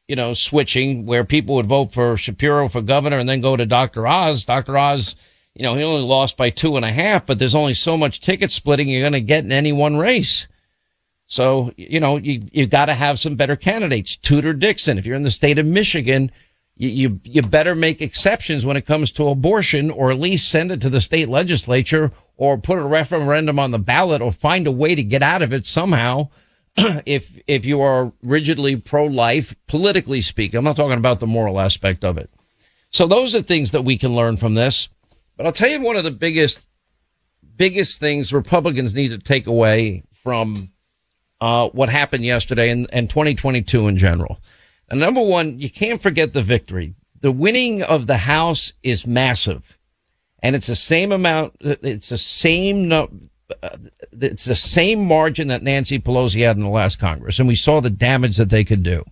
you 0.09 0.15
know, 0.15 0.33
switching 0.33 1.05
where 1.05 1.23
people 1.23 1.53
would 1.55 1.67
vote 1.67 1.93
for 1.93 2.17
Shapiro 2.17 2.67
for 2.67 2.81
governor 2.81 3.19
and 3.19 3.29
then 3.29 3.41
go 3.41 3.55
to 3.55 3.65
Dr. 3.67 4.07
Oz. 4.07 4.43
Dr. 4.43 4.75
Oz, 4.75 5.15
you 5.53 5.61
know, 5.61 5.75
he 5.75 5.83
only 5.83 6.01
lost 6.01 6.35
by 6.35 6.49
two 6.49 6.75
and 6.75 6.83
a 6.83 6.91
half, 6.91 7.27
but 7.27 7.37
there's 7.37 7.53
only 7.53 7.75
so 7.75 7.95
much 7.95 8.19
ticket 8.19 8.49
splitting 8.49 8.89
you're 8.89 9.03
going 9.03 9.13
to 9.13 9.21
get 9.21 9.45
in 9.45 9.51
any 9.51 9.71
one 9.71 9.97
race. 9.97 10.47
So, 11.27 11.71
you 11.77 11.99
know, 11.99 12.17
you, 12.17 12.41
you've 12.51 12.71
got 12.71 12.85
to 12.85 12.95
have 12.95 13.19
some 13.19 13.35
better 13.35 13.55
candidates. 13.55 14.17
Tudor 14.17 14.53
Dixon, 14.53 14.97
if 14.97 15.05
you're 15.05 15.15
in 15.15 15.21
the 15.21 15.29
state 15.29 15.59
of 15.59 15.67
Michigan, 15.67 16.31
you, 16.79 16.89
you, 16.89 17.19
you 17.25 17.41
better 17.41 17.75
make 17.75 18.01
exceptions 18.01 18.65
when 18.65 18.77
it 18.77 18.85
comes 18.85 19.11
to 19.11 19.27
abortion 19.27 19.91
or 19.91 20.11
at 20.11 20.19
least 20.19 20.49
send 20.49 20.71
it 20.71 20.79
to 20.81 20.89
the 20.89 21.01
state 21.01 21.27
legislature 21.27 22.11
or 22.37 22.57
put 22.57 22.79
a 22.79 22.83
referendum 22.83 23.59
on 23.59 23.71
the 23.71 23.77
ballot 23.77 24.21
or 24.21 24.31
find 24.31 24.65
a 24.65 24.71
way 24.71 24.95
to 24.95 25.03
get 25.03 25.21
out 25.21 25.41
of 25.41 25.53
it 25.53 25.65
somehow 25.65 26.29
if 27.05 27.37
if 27.47 27.65
you 27.65 27.81
are 27.81 28.13
rigidly 28.23 28.77
pro-life, 28.77 29.53
politically 29.67 30.21
speaking, 30.21 30.57
I'm 30.57 30.63
not 30.63 30.77
talking 30.77 30.97
about 30.97 31.19
the 31.19 31.27
moral 31.27 31.59
aspect 31.59 32.05
of 32.05 32.17
it. 32.17 32.29
So 32.91 33.05
those 33.07 33.35
are 33.35 33.41
things 33.41 33.71
that 33.71 33.83
we 33.83 33.97
can 33.97 34.13
learn 34.13 34.37
from 34.37 34.53
this. 34.53 34.87
But 35.35 35.45
I'll 35.45 35.51
tell 35.51 35.69
you 35.69 35.81
one 35.81 35.97
of 35.97 36.05
the 36.05 36.11
biggest, 36.11 36.65
biggest 37.57 37.99
things 37.99 38.31
Republicans 38.31 38.95
need 38.95 39.09
to 39.09 39.17
take 39.17 39.47
away 39.47 40.03
from 40.13 40.69
uh, 41.41 41.69
what 41.69 41.89
happened 41.89 42.23
yesterday 42.23 42.69
and, 42.69 42.87
and 42.93 43.09
2022 43.09 43.87
in 43.87 43.97
general. 43.97 44.39
And 44.89 44.99
number 44.99 45.21
one, 45.21 45.59
you 45.59 45.69
can't 45.69 46.01
forget 46.01 46.33
the 46.33 46.41
victory. 46.41 46.95
The 47.21 47.31
winning 47.31 47.83
of 47.83 48.07
the 48.07 48.17
House 48.17 48.73
is 48.81 49.05
massive, 49.05 49.77
and 50.41 50.55
it's 50.55 50.67
the 50.67 50.75
same 50.75 51.11
amount. 51.11 51.53
It's 51.59 52.09
the 52.09 52.17
same. 52.17 52.91
Uh, 52.91 53.07
it's 54.11 54.45
the 54.45 54.55
same 54.55 55.05
margin 55.05 55.47
that 55.49 55.63
Nancy 55.63 55.99
Pelosi 55.99 56.41
had 56.41 56.55
in 56.55 56.63
the 56.63 56.69
last 56.69 56.97
Congress, 56.97 57.39
and 57.39 57.47
we 57.47 57.55
saw 57.55 57.81
the 57.81 57.89
damage 57.89 58.37
that 58.37 58.49
they 58.49 58.63
could 58.63 58.83
do. 58.83 59.03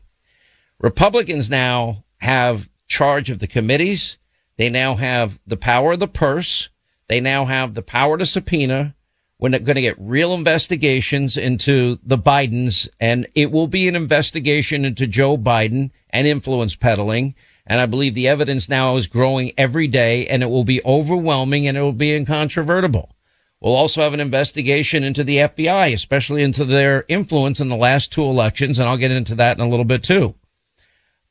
Republicans 0.80 1.50
now 1.50 2.04
have 2.18 2.70
charge 2.88 3.30
of 3.30 3.40
the 3.40 3.48
committees. 3.48 4.18
They 4.58 4.70
now 4.70 4.96
have 4.96 5.40
the 5.46 5.58
power 5.58 5.94
of 5.94 6.00
the 6.00 6.08
purse. 6.08 6.70
They 7.08 7.20
now 7.20 7.46
have 7.46 7.74
the 7.74 7.82
power 7.82 8.18
to 8.18 8.26
subpoena. 8.26 8.96
We're 9.40 9.50
going 9.50 9.76
to 9.76 9.82
get 9.82 9.96
real 10.00 10.34
investigations 10.34 11.38
into 11.38 12.00
the 12.04 12.18
Bidens, 12.18 12.90
and 13.00 13.28
it 13.36 13.52
will 13.52 13.68
be 13.68 13.88
an 13.88 13.96
investigation 13.96 14.84
into 14.84 15.06
Joe 15.06 15.38
Biden 15.38 15.92
and 16.10 16.26
influence 16.26 16.74
peddling. 16.74 17.36
And 17.68 17.80
I 17.80 17.86
believe 17.86 18.16
the 18.16 18.28
evidence 18.28 18.68
now 18.68 18.96
is 18.96 19.06
growing 19.06 19.52
every 19.56 19.88
day, 19.88 20.28
and 20.28 20.42
it 20.42 20.48
will 20.48 20.64
be 20.64 20.84
overwhelming 20.84 21.68
and 21.68 21.78
it 21.78 21.82
will 21.82 21.94
be 21.94 22.16
incontrovertible. 22.16 23.16
We'll 23.62 23.76
also 23.76 24.02
have 24.02 24.14
an 24.14 24.20
investigation 24.20 25.04
into 25.04 25.24
the 25.24 25.38
FBI, 25.38 25.94
especially 25.94 26.42
into 26.42 26.66
their 26.66 27.06
influence 27.08 27.60
in 27.60 27.70
the 27.70 27.76
last 27.76 28.12
two 28.12 28.24
elections, 28.24 28.80
and 28.80 28.88
I'll 28.88 28.98
get 28.98 29.12
into 29.12 29.36
that 29.36 29.58
in 29.58 29.64
a 29.64 29.70
little 29.70 29.86
bit 29.86 30.04
too. 30.04 30.36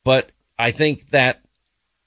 But 0.03 0.31
I 0.59 0.71
think 0.71 1.09
that 1.09 1.41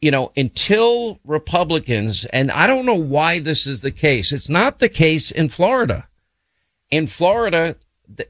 you 0.01 0.11
know, 0.11 0.33
until 0.37 1.21
Republicans, 1.25 2.25
and 2.27 2.51
I 2.51 2.67
don't 2.67 2.87
know 2.87 2.95
why 2.95 3.39
this 3.39 3.67
is 3.67 3.81
the 3.81 3.91
case. 3.91 4.33
It's 4.33 4.49
not 4.49 4.79
the 4.79 4.89
case 4.89 5.31
in 5.31 5.49
Florida. 5.49 6.09
In 6.91 7.07
Florida, 7.07 7.77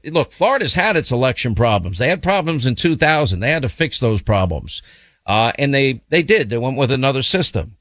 look, 0.05 0.31
Florida's 0.31 0.73
had 0.73 0.97
its 0.97 1.11
election 1.11 1.55
problems. 1.55 1.97
They 1.97 2.09
had 2.09 2.21
problems 2.21 2.65
in 2.65 2.75
2000. 2.75 3.39
They 3.39 3.51
had 3.51 3.61
to 3.61 3.69
fix 3.69 3.99
those 3.99 4.21
problems. 4.21 4.81
Uh, 5.25 5.53
and 5.57 5.73
they, 5.73 6.01
they 6.09 6.23
did. 6.23 6.49
They 6.49 6.57
went 6.57 6.77
with 6.77 6.91
another 6.91 7.21
system. 7.21 7.77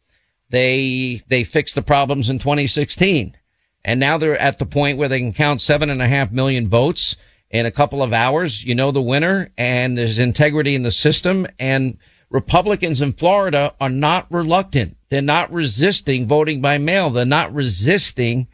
They, 0.51 1.23
they 1.29 1.45
fixed 1.45 1.75
the 1.75 1.83
problems 1.83 2.31
in 2.31 2.39
2016. 2.39 3.37
And 3.85 3.99
now 3.99 4.19
they're 4.19 4.39
at 4.39 4.59
the 4.59 4.67
point 4.67 4.99
where 4.99 5.09
they 5.09 5.21
can 5.21 5.33
count 5.33 5.61
seven 5.61 5.91
and 5.91 6.03
a 6.03 6.09
half 6.09 6.31
million 6.31 6.69
votes 6.69 7.17
in 7.51 7.67
a 7.67 7.71
couple 7.71 8.03
of 8.03 8.13
hours. 8.13 8.65
You 8.65 8.75
know 8.75 8.93
the 8.93 9.03
winner 9.03 9.51
and 9.57 9.97
there's 9.97 10.19
integrity 10.19 10.75
in 10.75 10.83
the 10.83 10.91
system 10.91 11.47
and 11.59 11.99
Republicans 12.31 13.01
in 13.01 13.13
Florida 13.13 13.75
are 13.81 13.89
not 13.89 14.27
reluctant. 14.31 14.97
They're 15.09 15.21
not 15.21 15.53
resisting 15.53 16.27
voting 16.27 16.61
by 16.61 16.79
mail. 16.79 17.11
They're 17.11 17.25
not 17.25 17.53
resisting 17.53 18.47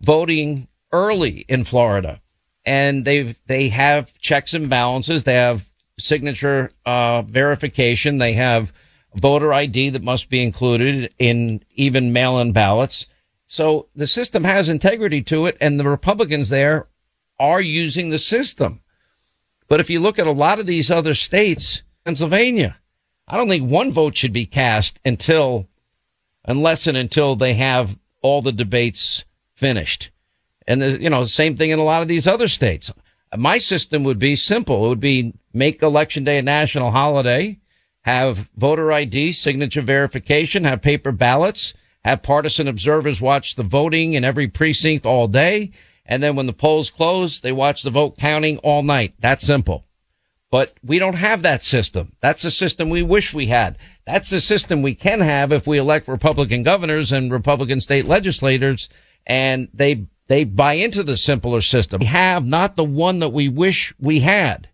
voting 0.00 0.66
early 0.90 1.44
in 1.48 1.64
Florida. 1.64 2.20
And 2.64 3.04
they 3.04 3.36
they 3.46 3.68
have 3.68 4.12
checks 4.18 4.54
and 4.54 4.68
balances. 4.68 5.24
They 5.24 5.34
have 5.34 5.70
signature 5.98 6.72
uh, 6.84 7.22
verification. 7.22 8.18
They 8.18 8.34
have 8.34 8.72
voter 9.14 9.52
ID 9.52 9.90
that 9.90 10.02
must 10.02 10.28
be 10.28 10.42
included 10.42 11.14
in 11.18 11.62
even 11.74 12.12
mail-in 12.12 12.52
ballots. 12.52 13.06
So 13.46 13.88
the 13.94 14.06
system 14.06 14.44
has 14.44 14.68
integrity 14.68 15.22
to 15.24 15.46
it, 15.46 15.56
and 15.60 15.78
the 15.78 15.88
Republicans 15.88 16.48
there 16.48 16.88
are 17.38 17.60
using 17.60 18.10
the 18.10 18.18
system. 18.18 18.80
But 19.68 19.80
if 19.80 19.90
you 19.90 20.00
look 20.00 20.18
at 20.18 20.26
a 20.26 20.32
lot 20.32 20.58
of 20.58 20.66
these 20.66 20.90
other 20.90 21.14
states, 21.14 21.82
Pennsylvania, 22.04 22.78
I 23.32 23.38
don't 23.38 23.48
think 23.48 23.70
one 23.70 23.92
vote 23.92 24.14
should 24.14 24.34
be 24.34 24.44
cast 24.44 25.00
until, 25.06 25.66
unless 26.44 26.86
and 26.86 26.98
until 26.98 27.34
they 27.34 27.54
have 27.54 27.98
all 28.20 28.42
the 28.42 28.52
debates 28.52 29.24
finished. 29.54 30.10
And, 30.68 30.82
uh, 30.82 30.86
you 30.86 31.08
know, 31.08 31.24
same 31.24 31.56
thing 31.56 31.70
in 31.70 31.78
a 31.78 31.84
lot 31.84 32.02
of 32.02 32.08
these 32.08 32.26
other 32.26 32.46
states. 32.46 32.92
My 33.34 33.56
system 33.56 34.04
would 34.04 34.18
be 34.18 34.36
simple. 34.36 34.84
It 34.84 34.88
would 34.90 35.00
be 35.00 35.32
make 35.54 35.80
election 35.80 36.24
day 36.24 36.36
a 36.36 36.42
national 36.42 36.90
holiday, 36.90 37.58
have 38.02 38.50
voter 38.58 38.92
ID, 38.92 39.32
signature 39.32 39.80
verification, 39.80 40.64
have 40.64 40.82
paper 40.82 41.10
ballots, 41.10 41.72
have 42.04 42.22
partisan 42.22 42.68
observers 42.68 43.22
watch 43.22 43.54
the 43.54 43.62
voting 43.62 44.12
in 44.12 44.24
every 44.24 44.46
precinct 44.46 45.06
all 45.06 45.26
day. 45.26 45.70
And 46.04 46.22
then 46.22 46.36
when 46.36 46.46
the 46.46 46.52
polls 46.52 46.90
close, 46.90 47.40
they 47.40 47.52
watch 47.52 47.82
the 47.82 47.90
vote 47.90 48.18
counting 48.18 48.58
all 48.58 48.82
night. 48.82 49.14
That's 49.20 49.46
simple. 49.46 49.86
But 50.52 50.74
we 50.84 50.98
don't 50.98 51.14
have 51.14 51.40
that 51.42 51.62
system. 51.62 52.12
That's 52.20 52.42
the 52.42 52.50
system 52.50 52.90
we 52.90 53.02
wish 53.02 53.32
we 53.32 53.46
had. 53.46 53.78
That's 54.04 54.28
the 54.28 54.38
system 54.38 54.82
we 54.82 54.94
can 54.94 55.20
have 55.20 55.50
if 55.50 55.66
we 55.66 55.78
elect 55.78 56.08
Republican 56.08 56.62
governors 56.62 57.10
and 57.10 57.32
Republican 57.32 57.80
state 57.80 58.04
legislators 58.04 58.90
and 59.26 59.68
they, 59.72 60.08
they 60.26 60.44
buy 60.44 60.74
into 60.74 61.02
the 61.02 61.16
simpler 61.16 61.62
system. 61.62 62.00
We 62.00 62.06
have 62.06 62.46
not 62.46 62.76
the 62.76 62.84
one 62.84 63.20
that 63.20 63.30
we 63.30 63.48
wish 63.48 63.94
we 63.98 64.20
had. 64.20 64.68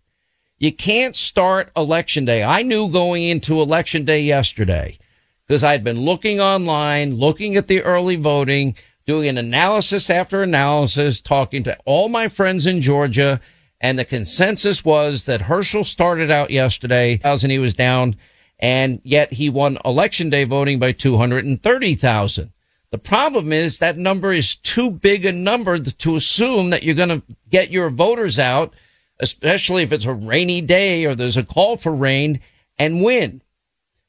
You 0.57 0.73
can't 0.73 1.15
start 1.15 1.71
election 1.77 2.25
day. 2.25 2.43
I 2.43 2.61
knew 2.61 2.89
going 2.89 3.23
into 3.23 3.61
election 3.61 4.03
day 4.03 4.19
yesterday 4.19 4.99
because 5.47 5.63
I'd 5.63 5.85
been 5.85 6.01
looking 6.01 6.41
online, 6.41 7.15
looking 7.15 7.55
at 7.55 7.69
the 7.69 7.83
early 7.83 8.17
voting, 8.17 8.75
doing 9.05 9.29
an 9.29 9.37
analysis 9.37 10.09
after 10.09 10.43
analysis, 10.43 11.21
talking 11.21 11.63
to 11.63 11.77
all 11.85 12.09
my 12.09 12.27
friends 12.27 12.65
in 12.65 12.81
Georgia 12.81 13.39
and 13.81 13.97
the 13.97 14.05
consensus 14.05 14.83
was 14.83 15.23
that 15.25 15.43
Herschel 15.43 15.83
started 15.83 16.29
out 16.29 16.51
yesterday, 16.51 17.19
and 17.23 17.51
he 17.51 17.59
was 17.59 17.73
down, 17.73 18.17
and 18.59 18.99
yet 19.03 19.31
he 19.33 19.49
won 19.49 19.77
election 19.85 20.29
day 20.29 20.43
voting 20.43 20.79
by 20.79 20.91
230,000. 20.91 22.51
The 22.91 22.97
problem 22.97 23.53
is 23.53 23.77
that 23.77 23.97
number 23.97 24.33
is 24.33 24.55
too 24.55 24.89
big 24.89 25.25
a 25.25 25.31
number 25.31 25.79
to 25.79 26.15
assume 26.15 26.71
that 26.71 26.83
you're 26.83 26.95
going 26.95 27.09
to 27.09 27.23
get 27.49 27.69
your 27.69 27.89
voters 27.89 28.39
out, 28.39 28.73
especially 29.19 29.83
if 29.83 29.93
it's 29.93 30.05
a 30.05 30.13
rainy 30.13 30.59
day 30.61 31.05
or 31.05 31.15
there's 31.15 31.37
a 31.37 31.43
call 31.43 31.77
for 31.77 31.93
rain 31.93 32.41
and 32.77 33.03
win. 33.03 33.41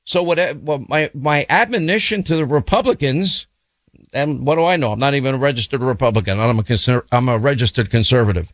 So 0.04 0.22
what, 0.22 0.38
well, 0.62 0.84
my, 0.88 1.10
my 1.14 1.46
admonition 1.48 2.22
to 2.24 2.36
the 2.36 2.46
Republicans, 2.46 3.46
and 4.12 4.46
what 4.46 4.56
do 4.56 4.64
I 4.64 4.76
know? 4.76 4.92
I'm 4.92 4.98
not 4.98 5.14
even 5.14 5.34
a 5.34 5.38
registered 5.38 5.82
Republican. 5.82 6.40
I'm 6.40 6.58
a, 6.58 6.62
conser- 6.62 7.06
I'm 7.12 7.28
a 7.28 7.38
registered 7.38 7.90
conservative 7.90 8.50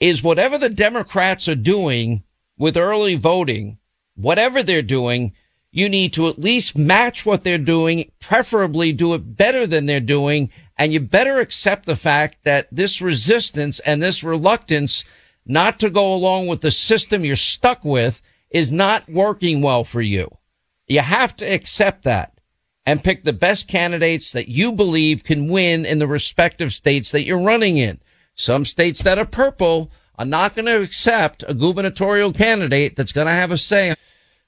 is 0.00 0.22
whatever 0.22 0.58
the 0.58 0.68
Democrats 0.68 1.48
are 1.48 1.54
doing 1.54 2.22
with 2.58 2.76
early 2.76 3.14
voting, 3.14 3.78
whatever 4.14 4.62
they're 4.62 4.82
doing, 4.82 5.32
you 5.70 5.88
need 5.88 6.12
to 6.14 6.26
at 6.28 6.38
least 6.38 6.76
match 6.76 7.26
what 7.26 7.44
they're 7.44 7.58
doing, 7.58 8.10
preferably 8.20 8.92
do 8.92 9.14
it 9.14 9.36
better 9.36 9.66
than 9.66 9.86
they're 9.86 10.00
doing. 10.00 10.50
And 10.78 10.92
you 10.92 11.00
better 11.00 11.40
accept 11.40 11.86
the 11.86 11.96
fact 11.96 12.44
that 12.44 12.68
this 12.72 13.00
resistance 13.00 13.80
and 13.80 14.02
this 14.02 14.22
reluctance 14.22 15.04
not 15.44 15.78
to 15.80 15.90
go 15.90 16.14
along 16.14 16.46
with 16.46 16.60
the 16.60 16.70
system 16.70 17.24
you're 17.24 17.36
stuck 17.36 17.84
with 17.84 18.20
is 18.50 18.72
not 18.72 19.08
working 19.08 19.60
well 19.60 19.84
for 19.84 20.00
you. 20.00 20.38
You 20.86 21.00
have 21.00 21.36
to 21.36 21.44
accept 21.44 22.04
that 22.04 22.40
and 22.84 23.02
pick 23.02 23.24
the 23.24 23.32
best 23.32 23.68
candidates 23.68 24.32
that 24.32 24.48
you 24.48 24.72
believe 24.72 25.24
can 25.24 25.48
win 25.48 25.84
in 25.84 25.98
the 25.98 26.06
respective 26.06 26.72
states 26.72 27.10
that 27.10 27.24
you're 27.24 27.42
running 27.42 27.76
in. 27.76 28.00
Some 28.36 28.64
states 28.64 29.02
that 29.02 29.18
are 29.18 29.26
purple 29.26 29.90
are 30.18 30.26
not 30.26 30.54
going 30.54 30.66
to 30.66 30.82
accept 30.82 31.42
a 31.48 31.54
gubernatorial 31.54 32.32
candidate 32.32 32.94
that's 32.94 33.12
going 33.12 33.26
to 33.26 33.32
have 33.32 33.50
a 33.50 33.58
say. 33.58 33.94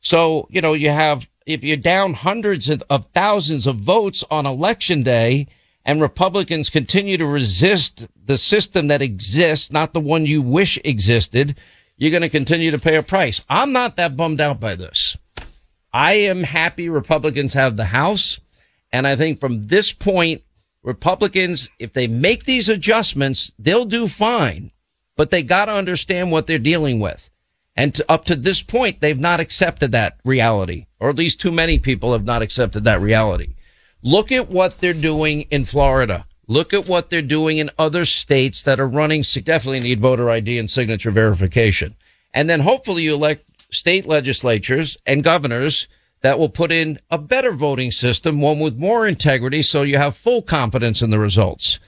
So, 0.01 0.47
you 0.51 0.61
know, 0.61 0.75
you 0.75 0.91
have, 0.91 1.29
if 1.47 1.65
you're 1.65 1.77
down 1.77 2.15
hundreds 2.15 2.71
of, 2.71 3.07
thousands 3.15 3.67
of 3.67 3.77
votes 3.77 4.23
on 4.31 4.47
election 4.47 5.03
day 5.03 5.49
and 5.85 6.01
Republicans 6.01 6.71
continue 6.71 7.17
to 7.17 7.27
resist 7.27 8.09
the 8.25 8.39
system 8.39 8.89
that 8.89 9.03
exists, 9.03 9.73
not 9.73 9.95
the 9.95 10.01
one 10.01 10.27
you 10.27 10.43
wish 10.43 10.79
existed, 10.85 11.59
you're 11.97 12.11
going 12.11 12.23
to 12.23 12.29
continue 12.29 12.71
to 12.71 12.79
pay 12.79 12.97
a 12.97 13.03
price. 13.03 13.41
I'm 13.49 13.73
not 13.73 13.97
that 13.97 14.17
bummed 14.17 14.41
out 14.41 14.61
by 14.61 14.77
this. 14.77 15.17
I 15.93 16.13
am 16.15 16.45
happy 16.45 16.89
Republicans 16.89 17.55
have 17.55 17.77
the 17.77 17.87
House. 17.87 18.39
And 18.93 19.07
I 19.07 19.17
think 19.17 19.41
from 19.41 19.63
this 19.63 19.93
point, 19.93 20.43
Republicans, 20.89 21.69
if 21.79 21.93
they 21.93 22.07
make 22.07 22.45
these 22.45 22.67
adjustments, 22.67 23.53
they'll 23.59 23.85
do 23.85 24.09
fine, 24.09 24.71
but 25.19 25.31
they 25.31 25.43
got 25.43 25.67
to 25.67 25.73
understand 25.73 26.33
what 26.33 26.47
they're 26.47 26.59
dealing 26.59 26.99
with. 26.99 27.29
And 27.77 27.95
to, 27.95 28.11
up 28.11 28.25
to 28.25 28.35
this 28.35 28.63
point, 28.63 29.01
they've 29.01 29.21
not 29.21 29.39
accepted 29.39 29.93
that 29.93 30.19
reality, 30.25 30.87
or 30.99 31.11
at 31.11 31.19
least 31.19 31.43
too 31.43 31.53
many 31.53 31.79
people 31.79 32.13
have 32.13 32.25
not 32.25 32.41
accepted 32.41 32.85
that 32.85 33.03
reality. 33.03 33.55
Look 34.03 34.33
at 34.33 34.49
what 34.49 34.81
they're 34.81 34.95
doing 34.95 35.43
in 35.51 35.67
Florida. 35.67 36.25
Look 36.47 36.73
at 36.73 36.89
what 36.89 37.11
they're 37.11 37.21
doing 37.21 37.59
in 37.59 37.71
other 37.79 38.07
states 38.07 38.63
that 38.63 38.81
are 38.81 38.89
running, 38.89 39.21
definitely 39.45 39.81
need 39.81 40.01
voter 40.01 40.31
ID 40.31 40.59
and 40.59 40.71
signature 40.71 41.11
verification. 41.11 41.97
And 42.33 42.49
then 42.49 42.61
hopefully 42.61 43.03
you 43.03 43.13
elect 43.13 43.45
state 43.71 44.07
legislatures 44.07 44.97
and 45.05 45.23
governors 45.23 45.87
that 46.23 46.39
will 46.39 46.49
put 46.49 46.73
in 46.73 46.99
a 47.11 47.19
better 47.19 47.53
voting 47.53 47.91
system, 47.91 48.41
one 48.41 48.59
with 48.59 48.77
more 48.77 49.07
integrity, 49.07 49.63
so 49.63 49.83
you 49.83 49.97
have 49.97 50.17
full 50.17 50.43
confidence 50.43 51.03
in 51.03 51.11
the 51.11 51.19
results. 51.19 51.79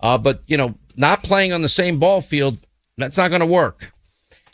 Uh, 0.00 0.18
but 0.18 0.42
you 0.46 0.56
know, 0.56 0.74
not 0.96 1.22
playing 1.22 1.52
on 1.52 1.62
the 1.62 1.68
same 1.68 1.98
ball 1.98 2.20
field, 2.20 2.58
that's 2.98 3.16
not 3.16 3.28
going 3.28 3.40
to 3.40 3.46
work. 3.46 3.92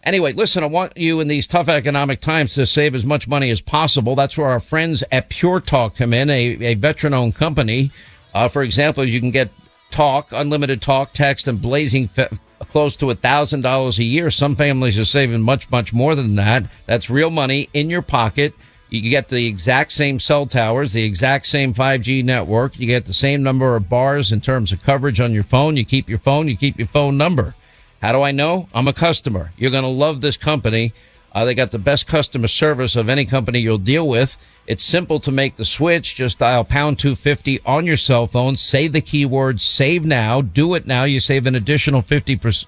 Anyway, 0.02 0.32
listen, 0.32 0.62
I 0.62 0.66
want 0.66 0.96
you 0.96 1.20
in 1.20 1.28
these 1.28 1.46
tough 1.46 1.68
economic 1.68 2.20
times 2.22 2.54
to 2.54 2.64
save 2.64 2.94
as 2.94 3.04
much 3.04 3.28
money 3.28 3.50
as 3.50 3.60
possible. 3.60 4.14
That's 4.14 4.38
where 4.38 4.48
our 4.48 4.60
friends 4.60 5.04
at 5.12 5.28
Pure 5.28 5.60
Talk 5.60 5.96
come 5.96 6.14
in, 6.14 6.30
a, 6.30 6.56
a 6.62 6.74
veteran 6.74 7.12
owned 7.14 7.34
company 7.34 7.92
Uh, 8.32 8.48
for 8.48 8.62
example, 8.62 9.06
you 9.06 9.20
can 9.20 9.30
get 9.32 9.50
talk, 9.90 10.28
unlimited 10.30 10.80
talk, 10.80 11.12
text, 11.12 11.48
and 11.48 11.60
blazing 11.60 12.08
fe- 12.08 12.28
close 12.68 12.94
to 12.96 13.10
a 13.10 13.14
thousand 13.14 13.62
dollars 13.62 13.98
a 13.98 14.04
year. 14.04 14.30
Some 14.30 14.54
families 14.56 14.96
are 14.98 15.04
saving 15.04 15.42
much, 15.42 15.68
much 15.70 15.92
more 15.92 16.14
than 16.14 16.36
that. 16.36 16.64
That's 16.86 17.10
real 17.10 17.30
money 17.30 17.68
in 17.74 17.90
your 17.90 18.02
pocket. 18.02 18.54
You 18.90 19.08
get 19.08 19.28
the 19.28 19.46
exact 19.46 19.92
same 19.92 20.18
cell 20.18 20.46
towers, 20.46 20.92
the 20.92 21.04
exact 21.04 21.46
same 21.46 21.72
5G 21.72 22.24
network. 22.24 22.76
You 22.78 22.86
get 22.86 23.06
the 23.06 23.14
same 23.14 23.40
number 23.40 23.76
of 23.76 23.88
bars 23.88 24.32
in 24.32 24.40
terms 24.40 24.72
of 24.72 24.82
coverage 24.82 25.20
on 25.20 25.32
your 25.32 25.44
phone. 25.44 25.76
You 25.76 25.84
keep 25.84 26.08
your 26.08 26.18
phone, 26.18 26.48
you 26.48 26.56
keep 26.56 26.76
your 26.76 26.88
phone 26.88 27.16
number. 27.16 27.54
How 28.02 28.10
do 28.10 28.22
I 28.22 28.32
know? 28.32 28.68
I'm 28.74 28.88
a 28.88 28.92
customer. 28.92 29.52
You're 29.56 29.70
going 29.70 29.84
to 29.84 29.88
love 29.88 30.20
this 30.20 30.36
company. 30.36 30.92
Uh, 31.32 31.44
they 31.44 31.54
got 31.54 31.70
the 31.70 31.78
best 31.78 32.08
customer 32.08 32.48
service 32.48 32.96
of 32.96 33.08
any 33.08 33.24
company 33.24 33.60
you'll 33.60 33.78
deal 33.78 34.08
with. 34.08 34.36
It's 34.66 34.82
simple 34.82 35.20
to 35.20 35.30
make 35.30 35.56
the 35.56 35.64
switch. 35.64 36.16
Just 36.16 36.38
dial 36.38 36.64
pound 36.64 36.98
250 36.98 37.60
on 37.64 37.86
your 37.86 37.96
cell 37.96 38.26
phone. 38.26 38.56
Say 38.56 38.88
the 38.88 39.00
keyword 39.00 39.60
save 39.60 40.04
now. 40.04 40.40
Do 40.40 40.74
it 40.74 40.86
now. 40.86 41.04
You 41.04 41.20
save 41.20 41.46
an 41.46 41.54
additional 41.54 42.02
50% 42.02 42.66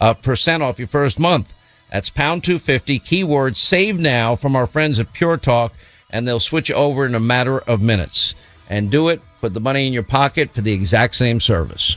uh, 0.00 0.14
percent 0.14 0.62
off 0.62 0.78
your 0.78 0.88
first 0.88 1.18
month. 1.18 1.46
That's 1.90 2.10
pound 2.10 2.44
250 2.44 2.98
keyword 3.00 3.56
save 3.56 3.98
now 3.98 4.36
from 4.36 4.54
our 4.54 4.66
friends 4.66 4.98
at 4.98 5.12
Pure 5.12 5.38
Talk 5.38 5.72
and 6.10 6.26
they'll 6.26 6.40
switch 6.40 6.70
over 6.70 7.06
in 7.06 7.14
a 7.14 7.20
matter 7.20 7.58
of 7.58 7.80
minutes 7.80 8.34
and 8.68 8.90
do 8.90 9.08
it. 9.08 9.20
Put 9.40 9.54
the 9.54 9.60
money 9.60 9.86
in 9.86 9.92
your 9.92 10.02
pocket 10.02 10.50
for 10.50 10.60
the 10.60 10.72
exact 10.72 11.14
same 11.14 11.40
service. 11.40 11.96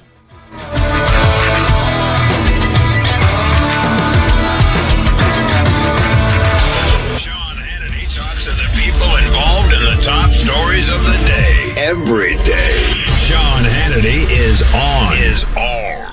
Sean 7.20 7.58
Hannity 7.58 8.16
talks 8.16 8.46
to 8.46 8.52
the 8.52 8.70
people 8.74 9.16
involved 9.18 9.74
in 9.74 9.84
the 9.84 10.02
top 10.02 10.32
stories 10.32 10.88
of 10.90 11.04
the 11.04 11.18
day. 11.28 11.74
Every 11.76 12.38
day. 12.44 12.94
Sean 13.26 13.64
Hannity 13.64 14.30
is 14.30 14.62
on. 14.74 15.18
Is 15.18 15.44
on. 15.56 16.13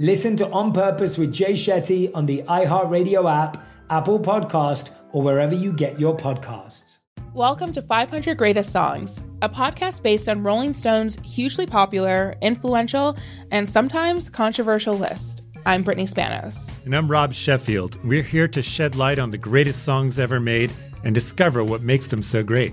Listen 0.00 0.36
to 0.36 0.48
On 0.50 0.72
Purpose 0.72 1.18
with 1.18 1.32
Jay 1.32 1.54
Shetty 1.54 2.08
on 2.14 2.24
the 2.24 2.44
iHeartRadio 2.44 3.28
app, 3.28 3.66
Apple 3.90 4.20
Podcast, 4.20 4.90
or 5.10 5.22
wherever 5.22 5.56
you 5.56 5.72
get 5.72 5.98
your 5.98 6.16
podcasts. 6.16 6.98
Welcome 7.34 7.72
to 7.72 7.82
500 7.82 8.38
Greatest 8.38 8.70
Songs, 8.70 9.18
a 9.42 9.48
podcast 9.48 10.04
based 10.04 10.28
on 10.28 10.44
Rolling 10.44 10.72
Stone's 10.72 11.18
hugely 11.24 11.66
popular, 11.66 12.36
influential, 12.42 13.16
and 13.50 13.68
sometimes 13.68 14.30
controversial 14.30 14.94
list. 14.94 15.42
I'm 15.66 15.82
Brittany 15.82 16.06
Spanos. 16.06 16.70
And 16.84 16.94
I'm 16.94 17.10
Rob 17.10 17.32
Sheffield. 17.32 17.98
We're 18.04 18.22
here 18.22 18.46
to 18.46 18.62
shed 18.62 18.94
light 18.94 19.18
on 19.18 19.32
the 19.32 19.38
greatest 19.38 19.82
songs 19.82 20.20
ever 20.20 20.38
made 20.38 20.72
and 21.02 21.12
discover 21.12 21.64
what 21.64 21.82
makes 21.82 22.06
them 22.06 22.22
so 22.22 22.44
great. 22.44 22.72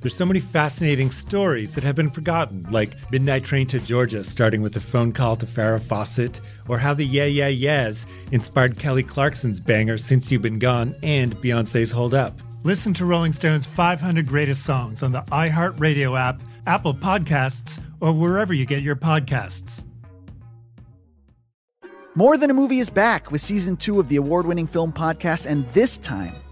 There's 0.00 0.16
so 0.16 0.26
many 0.26 0.38
fascinating 0.38 1.10
stories 1.10 1.74
that 1.74 1.82
have 1.82 1.96
been 1.96 2.10
forgotten, 2.10 2.64
like 2.70 2.94
Midnight 3.10 3.44
Train 3.44 3.66
to 3.68 3.80
Georgia, 3.80 4.22
starting 4.22 4.62
with 4.62 4.76
a 4.76 4.80
phone 4.80 5.12
call 5.12 5.34
to 5.34 5.46
Farrah 5.46 5.82
Fawcett, 5.82 6.40
or 6.68 6.78
how 6.78 6.94
the 6.94 7.04
Yeah 7.04 7.24
Yeah 7.24 7.48
Yeahs 7.48 8.06
inspired 8.30 8.78
Kelly 8.78 9.02
Clarkson's 9.02 9.60
banger 9.60 9.98
Since 9.98 10.30
You've 10.30 10.42
Been 10.42 10.60
Gone 10.60 10.94
and 11.02 11.36
Beyonce's 11.38 11.90
Hold 11.90 12.14
Up. 12.14 12.38
Listen 12.62 12.94
to 12.94 13.04
Rolling 13.04 13.32
Stone's 13.32 13.66
500 13.66 14.28
Greatest 14.28 14.62
Songs 14.62 15.02
on 15.02 15.10
the 15.10 15.22
iHeartRadio 15.22 16.18
app, 16.18 16.42
Apple 16.66 16.94
Podcasts, 16.94 17.82
or 18.00 18.12
wherever 18.12 18.54
you 18.54 18.66
get 18.66 18.82
your 18.82 18.96
podcasts. 18.96 19.84
More 22.14 22.36
Than 22.36 22.50
a 22.50 22.54
Movie 22.54 22.78
is 22.78 22.90
back 22.90 23.30
with 23.30 23.40
season 23.40 23.76
two 23.76 23.98
of 23.98 24.08
the 24.08 24.16
award 24.16 24.46
winning 24.46 24.66
film 24.66 24.92
podcast, 24.92 25.46
and 25.46 25.68
this 25.72 25.98
time 25.98 26.34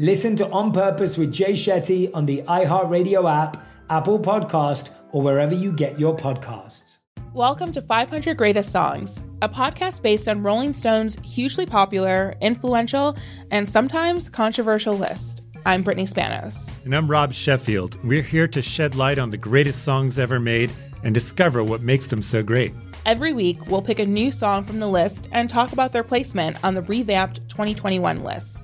Listen 0.00 0.34
to 0.34 0.50
On 0.50 0.72
Purpose 0.72 1.16
with 1.16 1.30
Jay 1.30 1.52
Shetty 1.52 2.10
on 2.12 2.26
the 2.26 2.42
iHeartRadio 2.48 3.30
app, 3.32 3.64
Apple 3.90 4.18
Podcast, 4.18 4.90
or 5.12 5.22
wherever 5.22 5.54
you 5.54 5.72
get 5.72 6.00
your 6.00 6.16
podcasts. 6.16 6.98
Welcome 7.32 7.70
to 7.70 7.80
500 7.80 8.36
Greatest 8.36 8.72
Songs, 8.72 9.20
a 9.40 9.48
podcast 9.48 10.02
based 10.02 10.26
on 10.26 10.42
Rolling 10.42 10.74
Stone's 10.74 11.16
hugely 11.22 11.64
popular, 11.64 12.34
influential, 12.40 13.16
and 13.52 13.68
sometimes 13.68 14.28
controversial 14.28 14.98
list. 14.98 15.42
I'm 15.64 15.84
Brittany 15.84 16.08
Spanos. 16.08 16.72
And 16.84 16.92
I'm 16.92 17.08
Rob 17.08 17.32
Sheffield. 17.32 17.96
We're 18.02 18.22
here 18.22 18.48
to 18.48 18.62
shed 18.62 18.96
light 18.96 19.20
on 19.20 19.30
the 19.30 19.36
greatest 19.36 19.84
songs 19.84 20.18
ever 20.18 20.40
made 20.40 20.74
and 21.04 21.14
discover 21.14 21.62
what 21.62 21.82
makes 21.82 22.08
them 22.08 22.20
so 22.20 22.42
great. 22.42 22.74
Every 23.06 23.32
week, 23.32 23.64
we'll 23.68 23.80
pick 23.80 24.00
a 24.00 24.06
new 24.06 24.32
song 24.32 24.64
from 24.64 24.80
the 24.80 24.88
list 24.88 25.28
and 25.30 25.48
talk 25.48 25.72
about 25.72 25.92
their 25.92 26.02
placement 26.02 26.56
on 26.64 26.74
the 26.74 26.82
revamped 26.82 27.48
2021 27.48 28.24
list. 28.24 28.63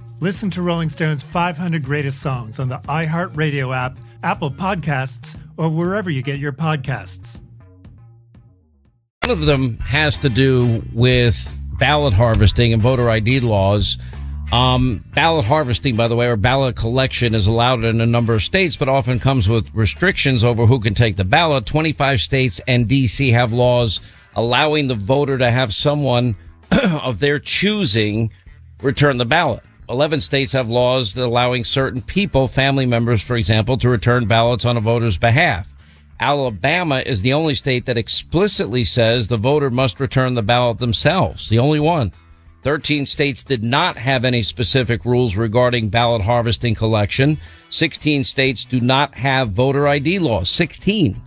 Listen 0.21 0.51
to 0.51 0.61
Rolling 0.61 0.89
Stone's 0.89 1.23
500 1.23 1.83
Greatest 1.83 2.19
Songs 2.19 2.59
on 2.59 2.69
the 2.69 2.77
iHeartRadio 2.81 3.75
app, 3.75 3.97
Apple 4.21 4.51
Podcasts, 4.51 5.35
or 5.57 5.67
wherever 5.67 6.11
you 6.11 6.21
get 6.21 6.39
your 6.39 6.51
podcasts. 6.51 7.41
One 9.23 9.31
of 9.31 9.47
them 9.47 9.79
has 9.79 10.19
to 10.19 10.29
do 10.29 10.79
with 10.93 11.35
ballot 11.79 12.13
harvesting 12.13 12.71
and 12.71 12.79
voter 12.79 13.09
ID 13.09 13.39
laws. 13.39 13.97
Um, 14.51 15.03
ballot 15.15 15.45
harvesting, 15.45 15.95
by 15.95 16.07
the 16.07 16.15
way, 16.15 16.27
or 16.27 16.35
ballot 16.35 16.75
collection 16.75 17.33
is 17.33 17.47
allowed 17.47 17.83
in 17.83 17.99
a 17.99 18.05
number 18.05 18.35
of 18.35 18.43
states, 18.43 18.75
but 18.75 18.87
often 18.87 19.19
comes 19.19 19.49
with 19.49 19.73
restrictions 19.73 20.43
over 20.43 20.67
who 20.67 20.79
can 20.79 20.93
take 20.93 21.15
the 21.15 21.25
ballot. 21.25 21.65
25 21.65 22.21
states 22.21 22.61
and 22.67 22.87
DC 22.87 23.31
have 23.31 23.53
laws 23.53 23.99
allowing 24.35 24.87
the 24.87 24.93
voter 24.93 25.39
to 25.39 25.49
have 25.49 25.73
someone 25.73 26.35
of 26.71 27.19
their 27.19 27.39
choosing 27.39 28.31
return 28.83 29.17
the 29.17 29.25
ballot. 29.25 29.63
11 29.91 30.21
states 30.21 30.53
have 30.53 30.69
laws 30.69 31.17
allowing 31.17 31.63
certain 31.63 32.01
people, 32.01 32.47
family 32.47 32.85
members, 32.85 33.21
for 33.21 33.35
example, 33.35 33.77
to 33.77 33.89
return 33.89 34.25
ballots 34.25 34.63
on 34.63 34.77
a 34.77 34.81
voter's 34.81 35.17
behalf. 35.17 35.67
Alabama 36.19 37.03
is 37.05 37.21
the 37.21 37.33
only 37.33 37.55
state 37.55 37.85
that 37.85 37.97
explicitly 37.97 38.83
says 38.83 39.27
the 39.27 39.37
voter 39.37 39.69
must 39.69 39.99
return 39.99 40.33
the 40.33 40.41
ballot 40.41 40.77
themselves. 40.77 41.49
The 41.49 41.59
only 41.59 41.79
one. 41.79 42.11
13 42.63 43.05
states 43.07 43.43
did 43.43 43.63
not 43.63 43.97
have 43.97 44.23
any 44.23 44.43
specific 44.43 45.03
rules 45.03 45.35
regarding 45.35 45.89
ballot 45.89 46.21
harvesting 46.21 46.75
collection. 46.75 47.37
16 47.71 48.23
states 48.23 48.65
do 48.65 48.79
not 48.79 49.15
have 49.15 49.51
voter 49.51 49.87
ID 49.87 50.19
laws. 50.19 50.49
16. 50.51 51.19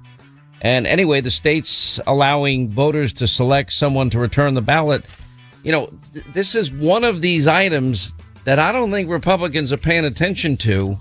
And 0.62 0.87
anyway, 0.87 1.20
the 1.20 1.31
states 1.31 2.00
allowing 2.07 2.70
voters 2.70 3.12
to 3.14 3.27
select 3.27 3.72
someone 3.72 4.11
to 4.11 4.18
return 4.18 4.55
the 4.55 4.62
ballot, 4.62 5.05
you 5.64 5.72
know, 5.72 5.90
th- 6.12 6.24
this 6.33 6.55
is 6.55 6.70
one 6.70 7.03
of 7.03 7.20
these 7.20 7.48
items 7.48 8.14
that 8.44 8.59
I 8.59 8.72
don't 8.72 8.90
think 8.90 9.09
Republicans 9.09 9.72
are 9.72 9.78
paying 9.78 10.04
attention 10.04 10.57
to. 10.59 10.96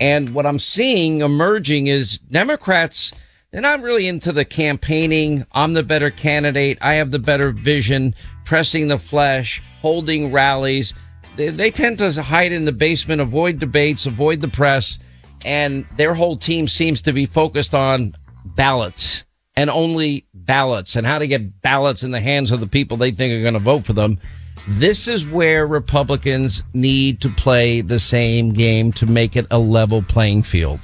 And 0.00 0.34
what 0.34 0.46
I'm 0.46 0.58
seeing 0.58 1.20
emerging 1.20 1.86
is 1.86 2.18
Democrats, 2.18 3.12
they're 3.50 3.60
not 3.60 3.82
really 3.82 4.08
into 4.08 4.32
the 4.32 4.44
campaigning. 4.44 5.44
I'm 5.52 5.74
the 5.74 5.82
better 5.82 6.10
candidate. 6.10 6.78
I 6.80 6.94
have 6.94 7.10
the 7.10 7.18
better 7.18 7.50
vision 7.50 8.14
pressing 8.44 8.88
the 8.88 8.98
flesh, 8.98 9.62
holding 9.80 10.32
rallies. 10.32 10.94
They, 11.36 11.50
they 11.50 11.70
tend 11.70 11.98
to 11.98 12.10
hide 12.22 12.52
in 12.52 12.64
the 12.64 12.72
basement, 12.72 13.20
avoid 13.20 13.58
debates, 13.58 14.06
avoid 14.06 14.40
the 14.40 14.48
press, 14.48 14.98
and 15.44 15.86
their 15.96 16.14
whole 16.14 16.36
team 16.36 16.66
seems 16.66 17.02
to 17.02 17.12
be 17.12 17.26
focused 17.26 17.74
on 17.74 18.12
ballots 18.56 19.24
and 19.54 19.70
only 19.70 20.26
ballots 20.34 20.96
and 20.96 21.06
how 21.06 21.18
to 21.18 21.26
get 21.26 21.60
ballots 21.62 22.02
in 22.02 22.10
the 22.10 22.20
hands 22.20 22.50
of 22.50 22.60
the 22.60 22.66
people 22.66 22.96
they 22.96 23.10
think 23.10 23.32
are 23.32 23.42
going 23.42 23.54
to 23.54 23.60
vote 23.60 23.84
for 23.84 23.92
them. 23.92 24.18
This 24.68 25.08
is 25.08 25.26
where 25.26 25.66
Republicans 25.66 26.62
need 26.72 27.20
to 27.22 27.28
play 27.28 27.80
the 27.80 27.98
same 27.98 28.52
game 28.52 28.92
to 28.92 29.06
make 29.06 29.34
it 29.34 29.46
a 29.50 29.58
level 29.58 30.02
playing 30.02 30.44
field. 30.44 30.78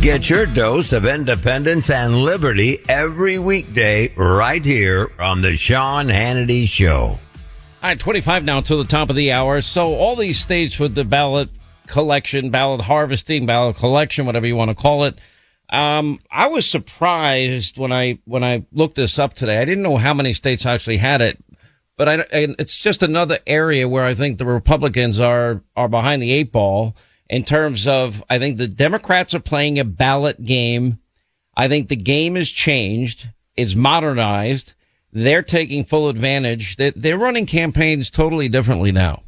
Get 0.00 0.30
your 0.30 0.46
dose 0.46 0.92
of 0.92 1.04
independence 1.04 1.90
and 1.90 2.22
liberty 2.22 2.78
every 2.88 3.38
weekday 3.38 4.14
right 4.14 4.64
here 4.64 5.10
on 5.18 5.42
the 5.42 5.56
Sean 5.56 6.06
Hannity 6.06 6.66
Show. 6.66 7.04
All 7.06 7.18
right, 7.82 7.98
25 7.98 8.44
now 8.44 8.60
to 8.62 8.76
the 8.76 8.84
top 8.84 9.10
of 9.10 9.16
the 9.16 9.32
hour. 9.32 9.60
So 9.60 9.94
all 9.94 10.16
these 10.16 10.38
states 10.38 10.78
with 10.78 10.94
the 10.94 11.04
ballot 11.04 11.50
collection, 11.86 12.50
ballot 12.50 12.80
harvesting, 12.80 13.44
ballot 13.46 13.76
collection, 13.76 14.24
whatever 14.24 14.46
you 14.46 14.56
want 14.56 14.70
to 14.70 14.74
call 14.74 15.04
it. 15.04 15.18
Um, 15.68 16.20
I 16.30 16.46
was 16.46 16.68
surprised 16.68 17.76
when 17.76 17.92
I, 17.92 18.18
when 18.24 18.44
I 18.44 18.64
looked 18.72 18.96
this 18.96 19.18
up 19.18 19.34
today. 19.34 19.58
I 19.58 19.64
didn't 19.64 19.82
know 19.82 19.96
how 19.96 20.14
many 20.14 20.32
states 20.32 20.64
actually 20.64 20.98
had 20.98 21.20
it, 21.22 21.42
but 21.96 22.08
I, 22.08 22.24
it's 22.32 22.78
just 22.78 23.02
another 23.02 23.38
area 23.46 23.88
where 23.88 24.04
I 24.04 24.14
think 24.14 24.38
the 24.38 24.46
Republicans 24.46 25.18
are, 25.18 25.62
are 25.76 25.88
behind 25.88 26.22
the 26.22 26.32
eight 26.32 26.52
ball 26.52 26.96
in 27.28 27.44
terms 27.44 27.86
of, 27.86 28.22
I 28.30 28.38
think 28.38 28.58
the 28.58 28.68
Democrats 28.68 29.34
are 29.34 29.40
playing 29.40 29.78
a 29.78 29.84
ballot 29.84 30.44
game. 30.44 30.98
I 31.56 31.68
think 31.68 31.88
the 31.88 31.96
game 31.96 32.36
has 32.36 32.50
changed. 32.50 33.28
It's 33.56 33.74
modernized. 33.74 34.74
They're 35.12 35.42
taking 35.42 35.84
full 35.84 36.10
advantage. 36.10 36.76
They 36.76 36.90
they're 36.90 37.16
running 37.16 37.46
campaigns 37.46 38.10
totally 38.10 38.48
differently 38.48 38.92
now. 38.92 39.22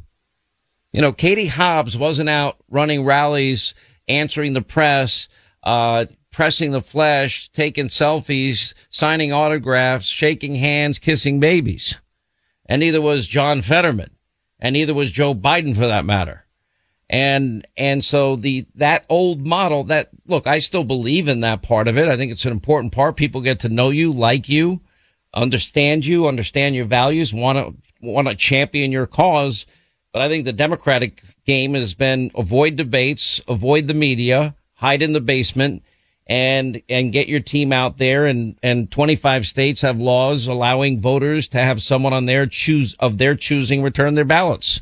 You 0.93 1.01
know, 1.01 1.11
Katie 1.11 1.47
Hobbs 1.47 1.97
wasn't 1.97 2.29
out 2.29 2.57
running 2.69 3.03
rallies, 3.03 3.73
answering 4.07 4.53
the 4.53 4.61
press, 4.61 5.27
uh, 5.63 6.05
pressing 6.31 6.71
the 6.71 6.81
flesh, 6.81 7.49
taking 7.49 7.87
selfies, 7.87 8.73
signing 8.89 9.33
autographs, 9.33 10.07
shaking 10.07 10.55
hands, 10.55 10.99
kissing 10.99 11.39
babies. 11.39 11.95
And 12.65 12.79
neither 12.79 13.01
was 13.01 13.27
John 13.27 13.61
Fetterman. 13.61 14.11
And 14.59 14.73
neither 14.73 14.93
was 14.93 15.11
Joe 15.11 15.33
Biden 15.33 15.73
for 15.75 15.87
that 15.87 16.05
matter. 16.05 16.45
And, 17.09 17.65
and 17.75 18.03
so 18.03 18.35
the, 18.35 18.67
that 18.75 19.05
old 19.09 19.45
model 19.45 19.85
that, 19.85 20.09
look, 20.27 20.45
I 20.45 20.59
still 20.59 20.83
believe 20.83 21.27
in 21.27 21.39
that 21.39 21.63
part 21.63 21.87
of 21.87 21.97
it. 21.97 22.07
I 22.07 22.15
think 22.17 22.31
it's 22.31 22.45
an 22.45 22.51
important 22.51 22.93
part. 22.93 23.15
People 23.15 23.41
get 23.41 23.61
to 23.61 23.69
know 23.69 23.89
you, 23.89 24.13
like 24.13 24.47
you, 24.47 24.81
understand 25.33 26.05
you, 26.05 26.27
understand 26.27 26.75
your 26.75 26.85
values, 26.85 27.33
want 27.33 27.57
to, 27.57 28.05
want 28.05 28.27
to 28.27 28.35
champion 28.35 28.91
your 28.91 29.07
cause. 29.07 29.65
But 30.13 30.21
I 30.21 30.29
think 30.29 30.45
the 30.45 30.53
Democratic 30.53 31.23
game 31.45 31.73
has 31.73 31.95
been 31.95 32.29
avoid 32.35 32.75
debates, 32.75 33.41
avoid 33.47 33.87
the 33.87 33.93
media, 33.95 34.55
hide 34.73 35.01
in 35.01 35.13
the 35.13 35.21
basement, 35.21 35.81
and 36.29 36.81
and 36.87 37.11
get 37.11 37.27
your 37.27 37.41
team 37.41 37.73
out 37.73 37.97
there 37.97 38.25
and 38.25 38.57
and 38.63 38.89
25 38.91 39.45
states 39.45 39.81
have 39.81 39.97
laws 39.97 40.47
allowing 40.47 41.01
voters 41.01 41.49
to 41.49 41.57
have 41.57 41.81
someone 41.81 42.13
on 42.13 42.25
their 42.25 42.45
choose 42.45 42.93
of 42.99 43.17
their 43.17 43.35
choosing 43.35 43.81
return 43.81 44.13
their 44.15 44.23
ballots 44.23 44.81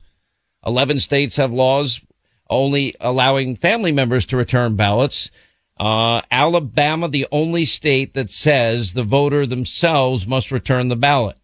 11 0.66 1.00
states 1.00 1.38
have 1.38 1.52
laws 1.52 2.02
only 2.50 2.94
allowing 3.00 3.56
family 3.56 3.92
members 3.92 4.26
to 4.26 4.38
return 4.38 4.76
ballots 4.76 5.32
uh, 5.80 6.22
Alabama, 6.32 7.08
the 7.08 7.28
only 7.32 7.64
state 7.66 8.14
that 8.16 8.30
says 8.30 8.94
the 8.94 9.04
voter 9.04 9.46
themselves 9.46 10.26
must 10.26 10.52
return 10.52 10.88
the 10.88 10.96
ballot. 10.96 11.38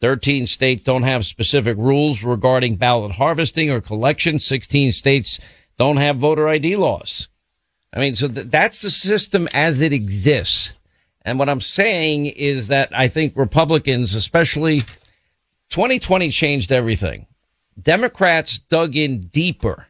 13 0.00 0.46
states 0.46 0.84
don't 0.84 1.02
have 1.02 1.26
specific 1.26 1.76
rules 1.76 2.22
regarding 2.22 2.76
ballot 2.76 3.12
harvesting 3.12 3.70
or 3.70 3.80
collection. 3.80 4.38
16 4.38 4.92
states 4.92 5.38
don't 5.78 5.96
have 5.96 6.18
voter 6.18 6.48
ID 6.48 6.76
laws. 6.76 7.28
I 7.92 8.00
mean, 8.00 8.14
so 8.14 8.28
th- 8.28 8.48
that's 8.50 8.82
the 8.82 8.90
system 8.90 9.48
as 9.52 9.80
it 9.80 9.92
exists. 9.92 10.74
And 11.22 11.38
what 11.38 11.48
I'm 11.48 11.60
saying 11.60 12.26
is 12.26 12.68
that 12.68 12.90
I 12.96 13.08
think 13.08 13.36
Republicans, 13.36 14.14
especially 14.14 14.80
2020 15.70 16.30
changed 16.30 16.72
everything. 16.72 17.26
Democrats 17.80 18.58
dug 18.58 18.96
in 18.96 19.28
deeper, 19.28 19.86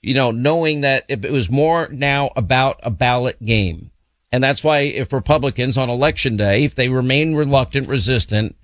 you 0.00 0.14
know, 0.14 0.30
knowing 0.30 0.82
that 0.82 1.04
it 1.08 1.22
was 1.30 1.50
more 1.50 1.88
now 1.90 2.30
about 2.36 2.80
a 2.82 2.90
ballot 2.90 3.42
game. 3.44 3.90
And 4.30 4.42
that's 4.42 4.64
why 4.64 4.80
if 4.80 5.12
Republicans 5.12 5.76
on 5.76 5.90
election 5.90 6.36
day, 6.36 6.64
if 6.64 6.74
they 6.74 6.88
remain 6.88 7.34
reluctant, 7.34 7.88
resistant 7.88 8.56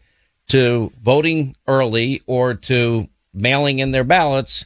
to 0.48 0.90
voting 1.00 1.54
early 1.66 2.22
or 2.26 2.54
to 2.54 3.08
mailing 3.34 3.78
in 3.78 3.92
their 3.92 4.04
ballots, 4.04 4.64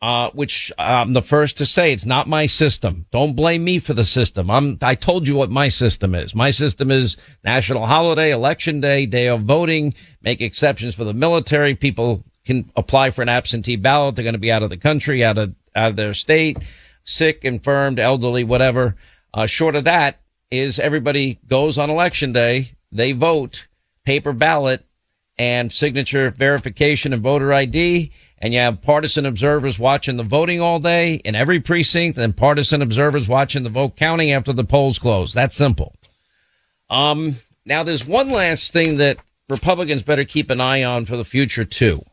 uh, 0.00 0.30
which 0.30 0.70
I'm 0.78 1.12
the 1.12 1.22
first 1.22 1.58
to 1.58 1.66
say 1.66 1.92
it's 1.92 2.06
not 2.06 2.28
my 2.28 2.46
system. 2.46 3.06
Don't 3.10 3.34
blame 3.34 3.64
me 3.64 3.80
for 3.80 3.94
the 3.94 4.04
system. 4.04 4.50
I'm, 4.50 4.78
I 4.80 4.94
told 4.94 5.26
you 5.26 5.34
what 5.34 5.50
my 5.50 5.68
system 5.68 6.14
is. 6.14 6.34
My 6.34 6.50
system 6.50 6.90
is 6.90 7.16
national 7.44 7.86
holiday, 7.86 8.30
election 8.30 8.80
day, 8.80 9.06
day 9.06 9.28
of 9.28 9.42
voting, 9.42 9.94
make 10.22 10.40
exceptions 10.40 10.94
for 10.94 11.04
the 11.04 11.14
military. 11.14 11.74
People 11.74 12.22
can 12.44 12.70
apply 12.76 13.10
for 13.10 13.22
an 13.22 13.28
absentee 13.28 13.76
ballot. 13.76 14.14
They're 14.14 14.22
going 14.22 14.34
to 14.34 14.38
be 14.38 14.52
out 14.52 14.62
of 14.62 14.70
the 14.70 14.76
country, 14.76 15.24
out 15.24 15.36
of, 15.36 15.54
out 15.74 15.90
of 15.90 15.96
their 15.96 16.14
state, 16.14 16.58
sick, 17.04 17.44
infirmed, 17.44 17.98
elderly, 17.98 18.44
whatever. 18.44 18.94
Uh, 19.34 19.46
short 19.46 19.74
of 19.74 19.84
that 19.84 20.20
is 20.50 20.78
everybody 20.78 21.40
goes 21.48 21.76
on 21.76 21.90
election 21.90 22.32
day. 22.32 22.72
They 22.92 23.12
vote 23.12 23.66
paper 24.04 24.32
ballot 24.32 24.84
and 25.36 25.72
signature 25.72 26.30
verification 26.30 27.12
and 27.12 27.22
voter 27.22 27.52
ID 27.52 28.12
and 28.40 28.52
you 28.52 28.60
have 28.60 28.82
partisan 28.82 29.26
observers 29.26 29.78
watching 29.78 30.16
the 30.16 30.22
voting 30.22 30.60
all 30.60 30.78
day 30.78 31.14
in 31.24 31.34
every 31.34 31.60
precinct 31.60 32.18
and 32.18 32.36
partisan 32.36 32.82
observers 32.82 33.28
watching 33.28 33.64
the 33.64 33.70
vote 33.70 33.96
counting 33.96 34.32
after 34.32 34.52
the 34.52 34.64
polls 34.64 34.98
close. 34.98 35.32
That's 35.32 35.56
simple. 35.56 35.94
Um, 36.88 37.36
now 37.64 37.82
there's 37.82 38.06
one 38.06 38.30
last 38.30 38.72
thing 38.72 38.98
that 38.98 39.18
Republicans 39.48 40.02
better 40.02 40.24
keep 40.24 40.50
an 40.50 40.60
eye 40.60 40.84
on 40.84 41.04
for 41.04 41.16
the 41.16 41.24
future 41.24 41.64
too. 41.64 42.04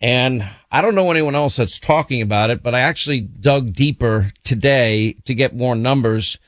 And 0.00 0.48
I 0.70 0.80
don't 0.80 0.94
know 0.94 1.10
anyone 1.10 1.34
else 1.34 1.56
that's 1.56 1.80
talking 1.80 2.22
about 2.22 2.50
it, 2.50 2.62
but 2.62 2.74
I 2.74 2.80
actually 2.80 3.20
dug 3.20 3.72
deeper 3.72 4.32
today 4.44 5.14
to 5.24 5.34
get 5.34 5.56
more 5.56 5.74
numbers. 5.74 6.38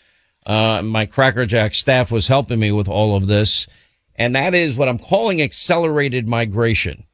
Uh, 0.47 0.83
my 0.83 1.07
Crackerjack 1.07 1.75
staff 1.75 2.13
was 2.13 2.29
helping 2.29 2.61
me 2.61 2.71
with 2.71 2.87
all 2.87 3.17
of 3.17 3.27
this. 3.27 3.67
And 4.15 4.37
that 4.37 4.55
is 4.55 4.75
what 4.77 4.89
I'm 4.89 4.99
calling 4.99 5.43
accelerated 5.43 6.29
migration 6.29 7.05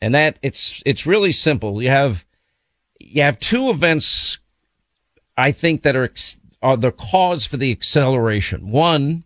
and 0.00 0.14
that 0.14 0.38
it's 0.42 0.82
it's 0.86 1.06
really 1.06 1.32
simple. 1.32 1.82
You 1.82 1.90
have 1.90 2.24
you 2.98 3.22
have 3.22 3.38
two 3.38 3.70
events, 3.70 4.38
I 5.36 5.52
think, 5.52 5.82
that 5.82 5.96
are 5.96 6.10
are 6.62 6.76
the 6.76 6.92
cause 6.92 7.46
for 7.46 7.56
the 7.56 7.72
acceleration. 7.72 8.70
One 8.70 9.24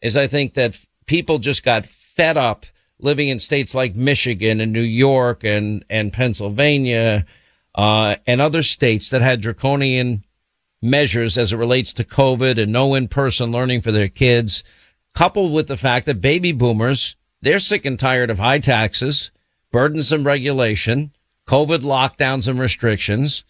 is 0.00 0.16
I 0.16 0.26
think 0.26 0.54
that 0.54 0.78
people 1.06 1.38
just 1.38 1.64
got 1.64 1.86
fed 1.86 2.36
up 2.36 2.66
living 2.98 3.28
in 3.28 3.38
states 3.38 3.74
like 3.74 3.96
Michigan 3.96 4.60
and 4.60 4.72
New 4.72 4.80
York 4.80 5.44
and 5.44 5.84
and 5.90 6.12
Pennsylvania 6.12 7.26
uh, 7.74 8.16
and 8.26 8.40
other 8.40 8.62
states 8.62 9.10
that 9.10 9.22
had 9.22 9.40
draconian 9.40 10.24
measures 10.82 11.38
as 11.38 11.52
it 11.52 11.56
relates 11.56 11.92
to 11.94 12.04
COVID 12.04 12.60
and 12.60 12.72
no 12.72 12.94
in-person 12.94 13.52
learning 13.52 13.80
for 13.80 13.92
their 13.92 14.08
kids, 14.08 14.64
coupled 15.14 15.52
with 15.52 15.68
the 15.68 15.76
fact 15.76 16.06
that 16.06 16.20
baby 16.20 16.52
boomers 16.52 17.16
they're 17.40 17.58
sick 17.58 17.84
and 17.84 17.98
tired 17.98 18.30
of 18.30 18.38
high 18.38 18.60
taxes 18.60 19.32
burdensome 19.72 20.24
regulation, 20.24 21.12
COVID 21.48 21.82
lockdowns 21.82 22.46
and 22.46 22.60
restrictions. 22.60 23.42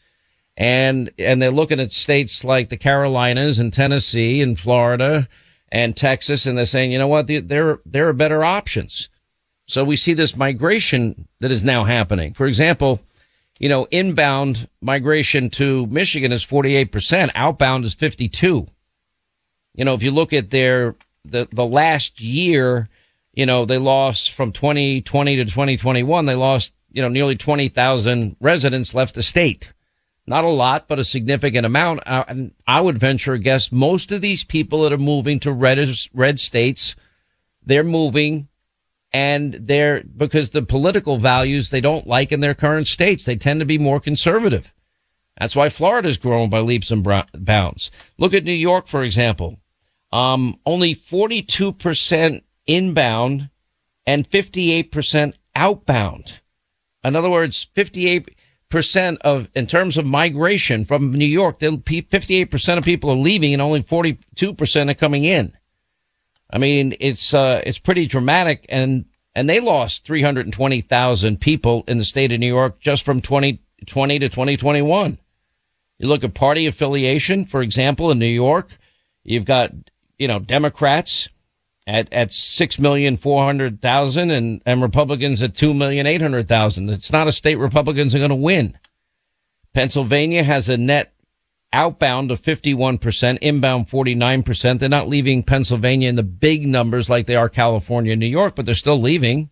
And, 0.57 1.11
and 1.19 1.41
they're 1.41 1.51
looking 1.51 1.81
at 1.81 1.93
states 1.93 2.45
like 2.45 2.69
the 2.69 2.77
Carolinas 2.77 3.59
and 3.59 3.73
Tennessee 3.73 4.41
and 4.41 4.59
Florida 4.59 5.29
and 5.71 5.97
Texas. 5.97 6.47
And 6.47 6.57
they're 6.57 6.67
saying, 6.67 6.93
you 6.93 6.99
know 6.99 7.09
what? 7.09 7.27
There, 7.27 7.81
there 7.85 8.09
are 8.09 8.13
better 8.13 8.45
options. 8.45 9.09
So 9.67 9.85
we 9.85 9.97
see 9.97 10.13
this 10.13 10.37
migration 10.37 11.29
that 11.41 11.53
is 11.53 11.65
now 11.65 11.85
happening. 11.85 12.35
For 12.35 12.47
example, 12.47 13.01
you 13.59 13.69
know, 13.69 13.87
inbound 13.91 14.69
migration 14.81 15.49
to 15.51 15.87
Michigan 15.87 16.33
is 16.33 16.45
48%. 16.45 17.31
Outbound 17.35 17.85
is 17.85 17.95
52. 17.95 18.67
You 19.75 19.85
know, 19.85 19.95
if 19.95 20.03
you 20.03 20.11
look 20.11 20.33
at 20.33 20.51
their, 20.51 20.97
the, 21.25 21.49
the 21.53 21.65
last 21.65 22.21
year, 22.21 22.89
you 23.33 23.47
know, 23.47 23.65
they 23.65 23.79
lost 23.79 24.33
from 24.33 24.53
2020 24.53 25.37
to 25.37 25.45
2021, 25.45 26.27
they 26.27 26.35
lost, 26.35 26.75
you 26.91 27.03
know, 27.03 27.09
nearly 27.09 27.37
20,000 27.37 28.37
residents 28.41 28.95
left 28.95 29.15
the 29.15 29.23
state. 29.23 29.73
Not 30.27 30.45
a 30.45 30.51
lot, 30.51 30.87
but 30.87 31.01
a 31.01 31.05
significant 31.05 31.67
amount. 31.67 32.01
Uh, 32.07 32.25
and 32.29 32.53
I 32.67 32.81
would 32.81 32.99
venture 32.99 33.33
a 33.33 33.39
guess 33.39 33.73
most 33.73 34.13
of 34.13 34.21
these 34.21 34.45
people 34.45 34.83
that 34.83 34.93
are 34.93 34.99
moving 34.99 35.41
to 35.41 35.53
red, 35.53 35.79
red 36.15 36.39
states, 36.39 36.95
they're 37.65 37.83
moving 37.85 38.49
and 39.13 39.55
they're 39.61 40.03
because 40.03 40.51
the 40.51 40.63
political 40.63 41.19
values 41.19 41.71
they 41.71 41.81
don't 41.81 42.07
like 42.07 42.33
in 42.33 42.41
their 42.41 42.55
current 42.55 42.87
states. 42.87 43.25
They 43.25 43.37
tend 43.37 43.61
to 43.61 43.67
be 43.67 43.79
more 43.79 44.01
conservative. 44.01 44.73
That's 45.39 45.57
why 45.57 45.69
Florida's 45.71 46.19
grown 46.19 46.51
by 46.51 46.61
leaps 46.61 46.91
and 46.91 47.03
bounds. 47.35 47.91
Look 48.19 48.35
at 48.35 48.45
New 48.45 48.53
York, 48.53 48.87
for 48.87 49.03
example. 49.03 49.59
Um, 50.13 50.59
only 50.67 50.95
42% 50.95 52.43
inbound 52.67 53.51
and 54.07 54.29
58% 54.29 55.35
outbound. 55.55 56.41
In 57.05 57.17
other 57.17 57.31
words, 57.31 57.67
58% 57.75 59.19
of, 59.23 59.49
in 59.55 59.67
terms 59.67 59.97
of 59.97 60.07
migration 60.07 60.85
from 60.85 61.13
New 61.13 61.25
York, 61.25 61.59
58% 61.59 62.79
of 62.79 62.85
people 62.85 63.11
are 63.11 63.17
leaving 63.17 63.53
and 63.53 63.63
only 63.63 63.83
42% 63.83 64.91
are 64.91 64.95
coming 64.95 65.25
in. 65.25 65.53
I 66.51 66.59
mean, 66.59 66.95
it's, 67.01 67.33
uh, 67.33 67.63
it's 67.65 67.79
pretty 67.79 68.07
dramatic 68.07 68.67
and, 68.69 69.07
and 69.35 69.49
they 69.49 69.61
lost 69.61 70.05
320,000 70.07 71.41
people 71.41 71.85
in 71.89 71.99
the 71.99 72.05
state 72.05 72.33
of 72.33 72.41
New 72.41 72.47
York 72.47 72.79
just 72.81 73.05
from 73.05 73.21
2020 73.21 74.19
to 74.19 74.29
2021. 74.29 75.19
You 75.99 76.09
look 76.09 76.25
at 76.25 76.35
party 76.35 76.67
affiliation, 76.67 77.47
for 77.47 77.63
example, 77.63 78.11
in 78.11 78.19
New 78.19 78.27
York, 78.27 78.77
you've 79.23 79.45
got, 79.45 79.71
you 80.19 80.29
know, 80.29 80.39
Democrats 80.39 81.29
at 81.87 82.13
at 82.13 82.33
six 82.33 82.79
million 82.79 83.17
four 83.17 83.45
hundred 83.45 83.81
thousand 83.81 84.31
and 84.31 84.63
and 84.65 84.83
Republicans 84.83 85.43
at 85.43 85.55
two 85.55 85.75
million 85.75 86.07
eight 86.07 86.23
hundred 86.23 86.49
thousand. 86.49 86.91
It's 86.91 87.13
not 87.13 87.29
a 87.29 87.33
state 87.33 87.57
Republicans 87.57 88.15
are 88.15 88.19
going 88.19 88.31
to 88.31 88.35
win. 88.35 88.79
Pennsylvania 89.75 90.43
has 90.43 90.69
a 90.69 90.77
net 90.77 91.13
outbound 91.73 92.31
of 92.31 92.41
51%, 92.41 93.39
inbound 93.39 93.89
49%. 93.89 94.79
They're 94.79 94.89
not 94.89 95.09
leaving 95.09 95.43
Pennsylvania 95.43 96.09
in 96.09 96.17
the 96.17 96.23
big 96.23 96.67
numbers 96.67 97.09
like 97.09 97.27
they 97.27 97.37
are 97.37 97.49
California 97.49 98.13
and 98.13 98.21
New 98.21 98.27
York, 98.27 98.55
but 98.55 98.67
they're 98.67 98.75
still 98.75 99.01
leaving. 99.01 99.51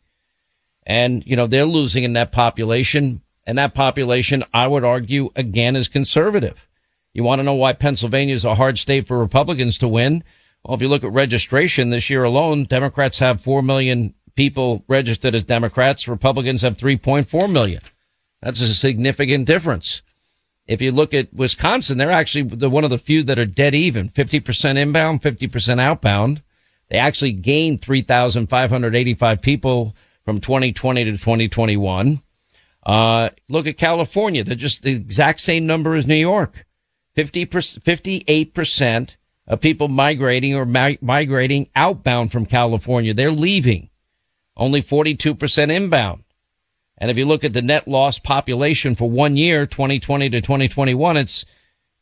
And, 0.87 1.27
you 1.27 1.37
know, 1.37 1.47
they're 1.47 1.65
losing 1.65 2.05
in 2.05 2.13
that 2.15 2.33
population. 2.33 3.23
And 3.47 3.57
that 3.59 3.75
population, 3.75 4.45
I 4.53 4.67
would 4.67 4.85
argue, 4.85 5.31
again, 5.35 5.77
is 5.77 5.89
conservative. 5.89 6.69
You 7.15 7.25
want 7.25 7.39
to 7.39 7.43
know 7.45 7.55
why 7.55 7.73
Pennsylvania 7.73 8.35
is 8.35 8.45
a 8.45 8.55
hard 8.55 8.79
state 8.79 9.07
for 9.07 9.19
Republicans 9.19 9.79
to 9.79 9.89
win? 9.89 10.23
Well, 10.65 10.75
if 10.75 10.83
you 10.83 10.89
look 10.89 11.05
at 11.05 11.13
registration 11.13 11.91
this 11.91 12.11
year 12.11 12.25
alone, 12.25 12.65
Democrats 12.65 13.19
have 13.19 13.43
4 13.43 13.63
million 13.63 14.15
people 14.37 14.85
registered 14.89 15.35
as 15.35 15.45
Democrats. 15.45 16.09
Republicans 16.09 16.63
have 16.63 16.77
3.4 16.77 17.51
million. 17.51 17.83
That's 18.43 18.61
a 18.61 18.75
significant 18.75 19.47
difference. 19.47 20.03
If 20.67 20.81
you 20.81 20.93
look 20.93 21.15
at 21.15 21.33
Wisconsin, 21.35 21.99
they're 21.99 22.13
actually 22.13 22.43
the 22.43 22.71
one 22.71 22.85
of 22.85 22.91
the 22.91 22.99
few 22.99 23.23
that 23.25 23.39
are 23.39 23.47
dead 23.47 23.75
even, 23.75 24.09
50% 24.09 24.77
inbound, 24.77 25.23
50% 25.23 25.81
outbound. 25.81 26.43
They 26.89 26.99
actually 26.99 27.33
gained 27.33 27.81
3,585 27.81 29.43
people 29.43 29.97
from 30.25 30.41
2020 30.41 31.05
to 31.05 31.13
2021. 31.13 32.23
Uh, 32.85 33.31
look 33.49 33.67
at 33.67 33.77
California. 33.77 34.45
They're 34.45 34.55
just 34.55 34.83
the 34.83 34.93
exact 34.93 35.41
same 35.41 35.67
number 35.67 35.95
as 35.95 36.07
New 36.07 36.15
York. 36.15 36.67
50 37.15 37.47
58% 37.47 39.17
of 39.51 39.61
people 39.61 39.89
migrating 39.89 40.55
or 40.55 40.65
mi- 40.65 40.99
migrating 41.03 41.69
outbound 41.75 42.31
from 42.31 42.47
California. 42.47 43.13
They're 43.13 43.33
leaving. 43.33 43.91
Only 44.57 44.81
42% 44.81 45.73
inbound. 45.73 46.23
And 46.97 47.11
if 47.11 47.19
you 47.19 47.25
look 47.25 47.43
at 47.43 47.53
the 47.53 47.61
net 47.61 47.89
loss 47.89 48.21
population 48.21 48.95
for 48.95 49.11
one 49.11 49.37
year, 49.37 49.67
2020 49.67 50.31
to 50.31 50.41
2021, 50.41 51.17
it's 51.17 51.45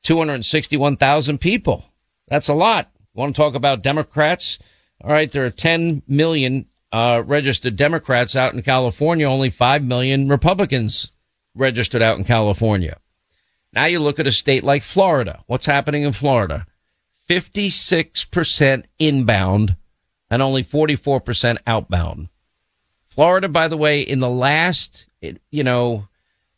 261,000 0.02 1.38
people. 1.38 1.86
That's 2.28 2.48
a 2.48 2.54
lot. 2.54 2.90
Want 3.14 3.34
to 3.34 3.40
talk 3.40 3.54
about 3.54 3.82
Democrats? 3.82 4.58
All 5.02 5.10
right, 5.10 5.32
there 5.32 5.46
are 5.46 5.50
10 5.50 6.02
million 6.06 6.66
uh, 6.92 7.22
registered 7.24 7.76
Democrats 7.76 8.36
out 8.36 8.52
in 8.52 8.60
California, 8.60 9.26
only 9.26 9.48
5 9.48 9.82
million 9.84 10.28
Republicans 10.28 11.12
registered 11.54 12.02
out 12.02 12.18
in 12.18 12.24
California. 12.24 12.98
Now 13.72 13.86
you 13.86 14.00
look 14.00 14.18
at 14.18 14.26
a 14.26 14.32
state 14.32 14.64
like 14.64 14.82
Florida. 14.82 15.42
What's 15.46 15.66
happening 15.66 16.02
in 16.02 16.12
Florida? 16.12 16.66
56% 17.28 18.84
inbound 18.98 19.76
and 20.30 20.42
only 20.42 20.64
44% 20.64 21.58
outbound. 21.66 22.28
Florida, 23.08 23.48
by 23.48 23.68
the 23.68 23.76
way, 23.76 24.00
in 24.00 24.20
the 24.20 24.30
last, 24.30 25.06
you 25.50 25.64
know, 25.64 26.08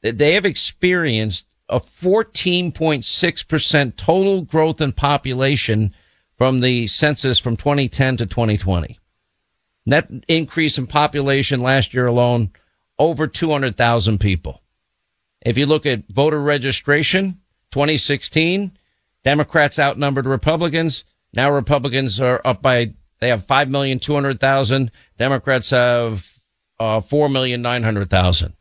they 0.03 0.35
have 0.35 0.45
experienced 0.45 1.47
a 1.69 1.81
14.6% 1.81 3.97
total 3.97 4.43
growth 4.43 4.81
in 4.81 4.93
population 4.93 5.95
from 6.37 6.61
the 6.61 6.87
census 6.87 7.39
from 7.39 7.57
2010 7.57 8.19
to 8.19 8.27
2020. 8.27 8.99
Net 9.87 10.11
increase 10.29 10.79
in 10.79 10.87
population 10.87 11.61
last 11.61 11.95
year 11.95 12.07
alone, 12.07 12.51
over 12.99 13.27
200,000 13.27 14.19
people. 14.19 14.63
If 15.41 15.57
you 15.57 15.67
look 15.67 15.87
at 15.87 16.09
voter 16.09 16.41
registration, 16.41 17.41
2016, 17.71 18.73
Democrats 19.25 19.79
outnumbered 19.79 20.27
Republicans. 20.27 21.05
Now 21.33 21.51
Republicans 21.51 22.21
are 22.21 22.41
up 22.45 22.63
by, 22.63 22.95
they 23.21 23.29
have 23.29 23.47
5,200,000. 23.47 24.91
Democrats 25.19 25.71
have 25.71 26.39
uh, 26.79 27.01
4,900,000. 27.01 28.53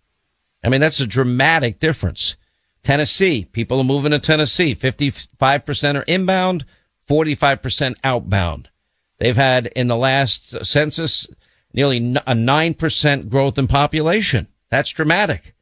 I 0.64 0.70
mean, 0.70 0.82
that's 0.82 1.00
a 1.00 1.08
dramatic 1.08 1.80
difference. 1.80 2.36
Tennessee, 2.84 3.46
people 3.46 3.80
are 3.80 3.86
moving 3.86 4.12
to 4.12 4.20
Tennessee. 4.20 4.76
55% 4.76 5.96
are 5.96 6.04
inbound, 6.04 6.66
45% 7.10 7.96
outbound. 8.04 8.70
They've 9.18 9.36
had 9.36 9.68
in 9.68 9.88
the 9.88 9.98
last 9.98 10.66
census 10.66 11.28
nearly 11.74 11.98
a 11.98 12.34
9% 12.34 13.30
growth 13.30 13.58
in 13.58 13.68
population. 13.68 14.48
That's 14.70 14.92
dramatic. 14.92 15.54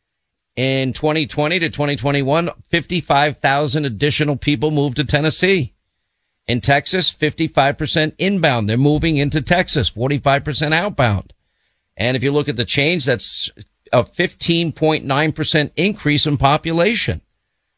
In 0.58 0.92
2020 0.92 1.60
to 1.60 1.70
2021, 1.70 2.50
55,000 2.64 3.86
additional 3.86 4.36
people 4.36 4.72
moved 4.72 4.96
to 4.96 5.06
Tennessee. 5.06 5.76
In 6.48 6.62
Texas, 6.62 7.14
55% 7.14 8.14
inbound. 8.18 8.68
They're 8.68 8.76
moving 8.76 9.18
into 9.18 9.40
Texas, 9.40 9.92
45% 9.92 10.74
outbound. 10.74 11.34
And 11.96 12.18
if 12.18 12.24
you 12.24 12.32
look 12.32 12.50
at 12.50 12.56
the 12.56 12.66
change, 12.66 13.06
that's 13.06 13.52
a 13.94 14.04
15.9% 14.04 15.72
increase 15.76 16.26
in 16.26 16.38
population. 16.38 17.22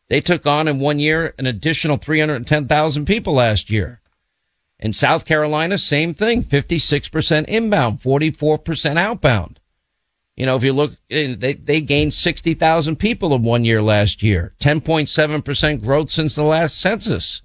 They 0.08 0.22
took 0.22 0.48
on 0.48 0.70
in 0.70 0.80
one 0.80 1.00
year 1.00 1.34
an 1.38 1.48
additional 1.48 1.98
310,000 1.98 3.06
people 3.06 3.34
last 3.34 3.70
year. 3.70 4.00
In 4.80 4.94
South 4.94 5.26
Carolina, 5.26 5.78
same 5.78 6.14
thing, 6.14 6.44
56% 6.44 7.46
inbound, 7.46 8.02
44% 8.02 8.98
outbound. 8.98 9.59
You 10.40 10.46
know, 10.46 10.56
if 10.56 10.64
you 10.64 10.72
look, 10.72 10.94
eh, 11.10 11.36
they, 11.38 11.54
they 11.54 11.82
gained 11.82 12.14
60,000 12.14 12.96
people 12.96 13.36
in 13.36 13.44
one 13.44 13.66
year 13.66 13.82
last 13.82 14.24
year, 14.24 14.54
10.7% 14.62 15.84
growth 15.84 16.10
since 16.10 16.34
the 16.34 16.46
last 16.46 16.80
census. 16.80 17.42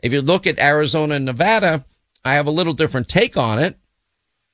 If 0.00 0.12
you 0.12 0.20
look 0.20 0.44
at 0.44 0.58
Arizona 0.58 1.14
and 1.14 1.24
Nevada, 1.24 1.84
I 2.24 2.34
have 2.34 2.48
a 2.48 2.50
little 2.50 2.72
different 2.72 3.08
take 3.08 3.36
on 3.36 3.60
it. 3.60 3.78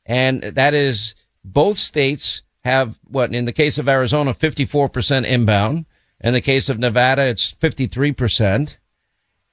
And 0.04 0.42
that 0.42 0.74
is 0.74 1.14
both 1.42 1.78
states 1.78 2.42
have 2.64 2.98
what, 3.04 3.34
in 3.34 3.46
the 3.46 3.52
case 3.52 3.78
of 3.78 3.88
Arizona, 3.88 4.34
54% 4.34 5.24
inbound. 5.24 5.86
In 6.20 6.34
the 6.34 6.42
case 6.42 6.68
of 6.68 6.78
Nevada, 6.78 7.22
it's 7.22 7.54
53%. 7.54 8.76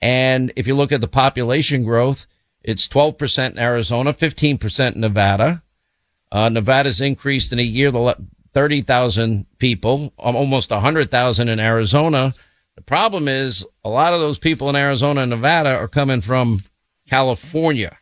And 0.01 0.51
if 0.57 0.67
you 0.67 0.75
look 0.75 0.91
at 0.91 0.99
the 0.99 1.07
population 1.07 1.85
growth, 1.85 2.27
it's 2.61 2.89
12% 2.89 3.51
in 3.51 3.57
Arizona, 3.57 4.11
15% 4.11 4.95
in 4.95 5.01
Nevada. 5.01 5.63
Uh, 6.31 6.49
Nevada's 6.49 7.01
increased 7.01 7.51
in 7.51 7.59
a 7.59 7.63
year 7.63 7.91
30,000 8.53 9.45
people, 9.57 10.13
um, 10.19 10.35
almost 10.35 10.71
100,000 10.71 11.49
in 11.49 11.59
Arizona. 11.59 12.33
The 12.75 12.81
problem 12.81 13.27
is 13.27 13.65
a 13.83 13.89
lot 13.89 14.13
of 14.13 14.19
those 14.19 14.37
people 14.37 14.69
in 14.69 14.75
Arizona 14.75 15.21
and 15.21 15.29
Nevada 15.29 15.75
are 15.75 15.87
coming 15.87 16.21
from 16.21 16.63
California. 17.09 17.97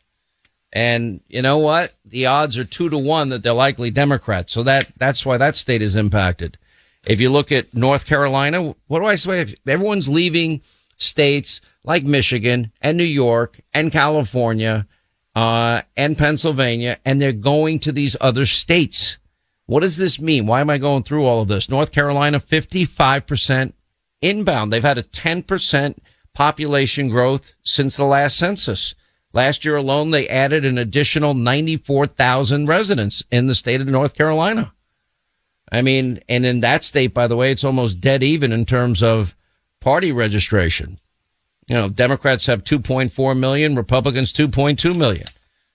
And 0.71 1.21
you 1.27 1.41
know 1.41 1.57
what? 1.57 1.93
The 2.05 2.27
odds 2.27 2.57
are 2.57 2.65
two 2.65 2.89
to 2.89 2.97
one 2.97 3.29
that 3.29 3.41
they're 3.41 3.53
likely 3.53 3.89
Democrats. 3.89 4.53
So 4.53 4.63
that, 4.63 4.87
that's 4.97 5.25
why 5.25 5.37
that 5.37 5.55
state 5.55 5.81
is 5.81 5.95
impacted. 5.95 6.57
If 7.05 7.19
you 7.19 7.29
look 7.31 7.51
at 7.51 7.73
North 7.73 8.05
Carolina, 8.05 8.75
what 8.87 8.99
do 8.99 9.05
I 9.05 9.15
say? 9.15 9.55
Everyone's 9.67 10.09
leaving 10.09 10.61
states 10.97 11.61
like 11.83 12.03
Michigan 12.03 12.71
and 12.81 12.97
New 12.97 13.03
York 13.03 13.59
and 13.73 13.91
California, 13.91 14.85
uh, 15.35 15.81
and 15.95 16.17
Pennsylvania, 16.17 16.97
and 17.05 17.21
they're 17.21 17.31
going 17.31 17.79
to 17.79 17.91
these 17.91 18.15
other 18.19 18.45
states. 18.45 19.17
What 19.65 19.81
does 19.81 19.97
this 19.97 20.19
mean? 20.19 20.47
Why 20.47 20.61
am 20.61 20.69
I 20.69 20.77
going 20.77 21.03
through 21.03 21.25
all 21.25 21.41
of 21.41 21.47
this? 21.47 21.69
North 21.69 21.91
Carolina, 21.91 22.39
55% 22.39 23.73
inbound. 24.21 24.73
They've 24.73 24.83
had 24.83 24.97
a 24.97 25.03
10% 25.03 25.97
population 26.33 27.09
growth 27.09 27.53
since 27.63 27.95
the 27.95 28.05
last 28.05 28.37
census. 28.37 28.95
Last 29.31 29.63
year 29.63 29.75
alone, 29.75 30.09
they 30.09 30.27
added 30.27 30.65
an 30.65 30.77
additional 30.77 31.35
94,000 31.35 32.67
residents 32.67 33.23
in 33.31 33.47
the 33.47 33.55
state 33.55 33.79
of 33.79 33.87
North 33.87 34.15
Carolina. 34.15 34.73
I 35.71 35.83
mean, 35.83 36.19
and 36.27 36.45
in 36.45 36.61
that 36.61 36.83
state, 36.83 37.13
by 37.13 37.27
the 37.27 37.35
way, 37.35 37.51
it's 37.51 37.63
almost 37.63 38.01
dead 38.01 38.23
even 38.23 38.51
in 38.51 38.65
terms 38.65 39.03
of 39.03 39.35
party 39.79 40.11
registration. 40.11 40.99
You 41.69 41.75
know, 41.75 41.87
Democrats 41.87 42.47
have 42.47 42.63
2.4 42.63 43.37
million, 43.37 43.75
Republicans 43.75 44.33
2.2 44.33 44.97
million. 44.97 45.27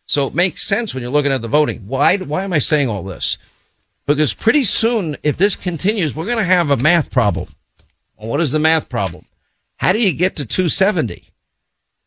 So 0.06 0.26
it 0.26 0.34
makes 0.34 0.66
sense 0.66 0.92
when 0.92 1.02
you're 1.02 1.12
looking 1.12 1.32
at 1.32 1.40
the 1.40 1.48
voting. 1.48 1.86
Why, 1.86 2.16
why 2.16 2.42
am 2.42 2.52
I 2.52 2.58
saying 2.58 2.88
all 2.88 3.04
this? 3.04 3.38
Because 4.04 4.34
pretty 4.34 4.64
soon, 4.64 5.16
if 5.22 5.36
this 5.36 5.54
continues, 5.54 6.14
we're 6.14 6.26
going 6.26 6.38
to 6.38 6.44
have 6.44 6.70
a 6.70 6.76
math 6.76 7.12
problem. 7.12 7.54
Well, 8.18 8.28
what 8.28 8.40
is 8.40 8.50
the 8.50 8.58
math 8.58 8.88
problem? 8.88 9.24
How 9.76 9.92
do 9.92 10.00
you 10.00 10.12
get 10.12 10.34
to 10.36 10.44
270? 10.44 11.30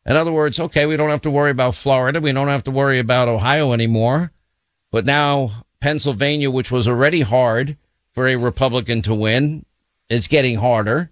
In 0.05 0.17
other 0.17 0.33
words, 0.33 0.59
okay, 0.59 0.85
we 0.85 0.97
don't 0.97 1.09
have 1.09 1.21
to 1.21 1.31
worry 1.31 1.51
about 1.51 1.75
Florida. 1.75 2.19
We 2.19 2.33
don't 2.33 2.49
have 2.49 2.65
to 2.65 2.71
worry 2.71 2.99
about 2.99 3.29
Ohio 3.29 3.71
anymore. 3.71 4.31
But 4.91 5.05
now 5.05 5.63
Pennsylvania, 5.79 6.51
which 6.51 6.71
was 6.71 6.89
already 6.89 7.21
hard 7.21 7.77
for 8.13 8.27
a 8.27 8.35
Republican 8.35 9.01
to 9.03 9.15
win, 9.15 9.65
is 10.09 10.27
getting 10.27 10.57
harder. 10.57 11.09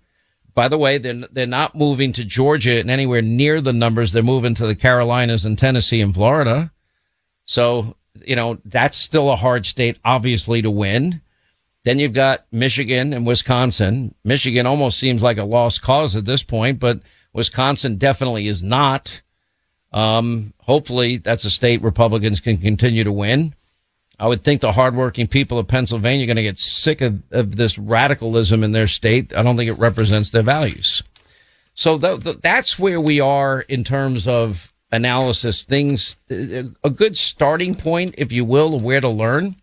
By 0.55 0.69
the 0.69 0.77
way, 0.77 0.97
they're, 0.97 1.27
they're 1.31 1.45
not 1.45 1.75
moving 1.75 2.13
to 2.13 2.23
Georgia 2.23 2.79
and 2.79 2.89
anywhere 2.89 3.21
near 3.21 3.59
the 3.61 3.73
numbers. 3.73 4.11
They're 4.13 4.23
moving 4.23 4.55
to 4.55 4.65
the 4.65 4.75
Carolinas 4.75 5.43
and 5.43 5.59
Tennessee 5.59 5.99
and 6.01 6.13
Florida. 6.13 6.71
So, 7.43 7.97
you 8.25 8.37
know, 8.37 8.57
that's 8.63 8.97
still 8.97 9.29
a 9.29 9.35
hard 9.35 9.65
state, 9.65 9.99
obviously, 10.05 10.61
to 10.61 10.71
win. 10.71 11.21
Then 11.83 11.99
you've 11.99 12.13
got 12.13 12.45
Michigan 12.51 13.13
and 13.13 13.27
Wisconsin. 13.27 14.15
Michigan 14.23 14.65
almost 14.65 14.97
seems 14.97 15.21
like 15.21 15.37
a 15.37 15.43
lost 15.43 15.81
cause 15.81 16.15
at 16.15 16.25
this 16.25 16.41
point, 16.41 16.79
but 16.79 17.01
Wisconsin 17.33 17.97
definitely 17.97 18.47
is 18.47 18.63
not. 18.63 19.21
Um, 19.91 20.53
hopefully 20.59 21.17
that's 21.17 21.45
a 21.45 21.51
state 21.51 21.81
Republicans 21.83 22.39
can 22.39 22.57
continue 22.57 23.03
to 23.03 23.11
win. 23.11 23.53
I 24.19 24.27
would 24.27 24.43
think 24.43 24.61
the 24.61 24.71
hardworking 24.71 25.27
people 25.27 25.59
of 25.59 25.67
Pennsylvania 25.67 26.23
are 26.23 26.27
going 26.27 26.37
to 26.37 26.43
get 26.43 26.59
sick 26.59 27.01
of, 27.01 27.21
of, 27.31 27.55
this 27.55 27.77
radicalism 27.77 28.63
in 28.63 28.71
their 28.71 28.87
state. 28.87 29.35
I 29.35 29.43
don't 29.43 29.57
think 29.57 29.69
it 29.69 29.79
represents 29.79 30.29
their 30.29 30.43
values. 30.43 31.03
So 31.73 31.97
th- 31.97 32.23
th- 32.23 32.37
that's 32.41 32.79
where 32.79 33.01
we 33.01 33.19
are 33.19 33.61
in 33.61 33.83
terms 33.83 34.27
of 34.27 34.71
analysis. 34.91 35.63
Things, 35.63 36.17
a 36.29 36.89
good 36.89 37.17
starting 37.17 37.75
point, 37.75 38.15
if 38.17 38.31
you 38.31 38.45
will, 38.45 38.75
of 38.75 38.83
where 38.83 39.01
to 39.01 39.09
learn, 39.09 39.55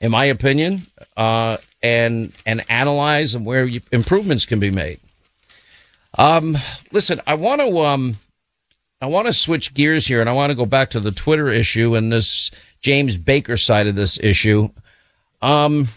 in 0.00 0.10
my 0.10 0.24
opinion, 0.24 0.86
uh, 1.16 1.58
and 1.82 2.32
and 2.46 2.64
analyze 2.70 3.34
and 3.34 3.44
where 3.44 3.64
you, 3.64 3.80
improvements 3.92 4.46
can 4.46 4.58
be 4.58 4.70
made. 4.70 5.00
Um, 6.18 6.56
listen, 6.92 7.20
I 7.26 7.34
want 7.34 7.60
to, 7.60 7.80
um, 7.80 8.16
I 9.00 9.06
want 9.06 9.26
to 9.26 9.32
switch 9.32 9.72
gears 9.72 10.06
here 10.06 10.20
and 10.20 10.28
I 10.28 10.34
want 10.34 10.50
to 10.50 10.56
go 10.56 10.66
back 10.66 10.90
to 10.90 11.00
the 11.00 11.10
Twitter 11.10 11.48
issue 11.48 11.94
and 11.94 12.12
this 12.12 12.50
James 12.80 13.16
Baker 13.16 13.56
side 13.56 13.86
of 13.86 13.96
this 13.96 14.18
issue. 14.22 14.68
Um, 15.40 15.88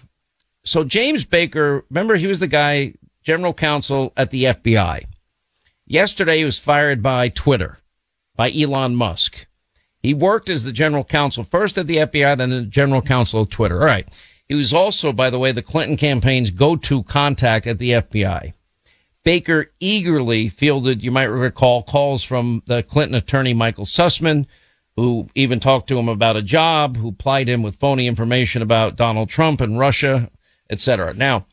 so 0.64 0.84
James 0.84 1.26
Baker, 1.26 1.84
remember 1.89 2.16
he 2.16 2.28
was 2.28 2.39
the 2.39 2.47
guy, 2.47 2.93
general 3.22 3.54
counsel 3.54 4.14
at 4.16 4.32
the 4.32 4.45
FBI. 4.45 5.06
Yesterday 5.86 6.38
he 6.38 6.45
was 6.45 6.60
fired 6.60 7.04
by 7.04 7.28
Twitter, 7.30 7.80
by 8.38 8.51
Elon 8.51 8.95
Musk. 8.95 9.47
He 9.99 10.14
worked 10.14 10.49
as 10.49 10.64
the 10.64 10.72
general 10.72 11.04
counsel 11.04 11.43
first 11.43 11.78
at 11.78 11.88
the 11.88 11.97
FBI, 11.97 12.38
then 12.38 12.49
the 12.49 12.62
general 12.64 13.01
counsel 13.01 13.41
of 13.41 13.49
Twitter. 13.49 13.80
All 13.80 13.86
right. 13.86 14.08
He 14.47 14.56
was 14.56 14.74
also, 14.74 15.12
by 15.14 15.30
the 15.30 15.39
way, 15.39 15.51
the 15.51 15.62
Clinton 15.62 15.97
campaign's 15.97 16.51
go-to 16.51 17.04
contact 17.04 17.68
at 17.68 17.80
the 17.80 17.91
FBI. 17.91 18.54
Baker 19.24 19.67
eagerly 19.80 20.49
fielded, 20.49 21.03
you 21.03 21.11
might 21.11 21.24
recall, 21.24 21.84
calls 21.84 22.24
from 22.24 22.61
the 22.65 22.84
Clinton 22.84 23.15
attorney 23.15 23.53
Michael 23.53 23.86
Sussmann, 23.86 24.45
who 24.95 25.30
even 25.34 25.59
talked 25.59 25.88
to 25.88 25.97
him 25.97 26.09
about 26.09 26.36
a 26.36 26.41
job, 26.41 26.97
who 26.97 27.11
plied 27.11 27.47
him 27.47 27.63
with 27.63 27.80
phony 27.80 28.07
information 28.07 28.61
about 28.61 28.95
Donald 28.95 29.30
Trump 29.30 29.61
and 29.61 29.80
Russia, 29.80 30.30
etc. 30.69 31.13
Now, 31.13 31.45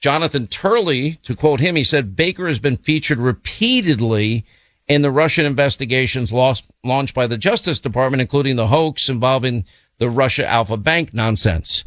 Jonathan 0.00 0.46
Turley, 0.46 1.18
to 1.22 1.36
quote 1.36 1.60
him, 1.60 1.76
he 1.76 1.84
said 1.84 2.16
Baker 2.16 2.46
has 2.46 2.58
been 2.58 2.76
featured 2.76 3.18
repeatedly 3.18 4.44
in 4.86 5.02
the 5.02 5.10
Russian 5.10 5.44
investigations 5.44 6.32
lost, 6.32 6.64
launched 6.82 7.14
by 7.14 7.26
the 7.26 7.36
Justice 7.36 7.78
Department, 7.78 8.20
including 8.20 8.56
the 8.56 8.68
hoax 8.68 9.08
involving 9.08 9.64
the 9.98 10.08
Russia 10.08 10.46
Alpha 10.46 10.76
Bank 10.76 11.12
nonsense. 11.12 11.84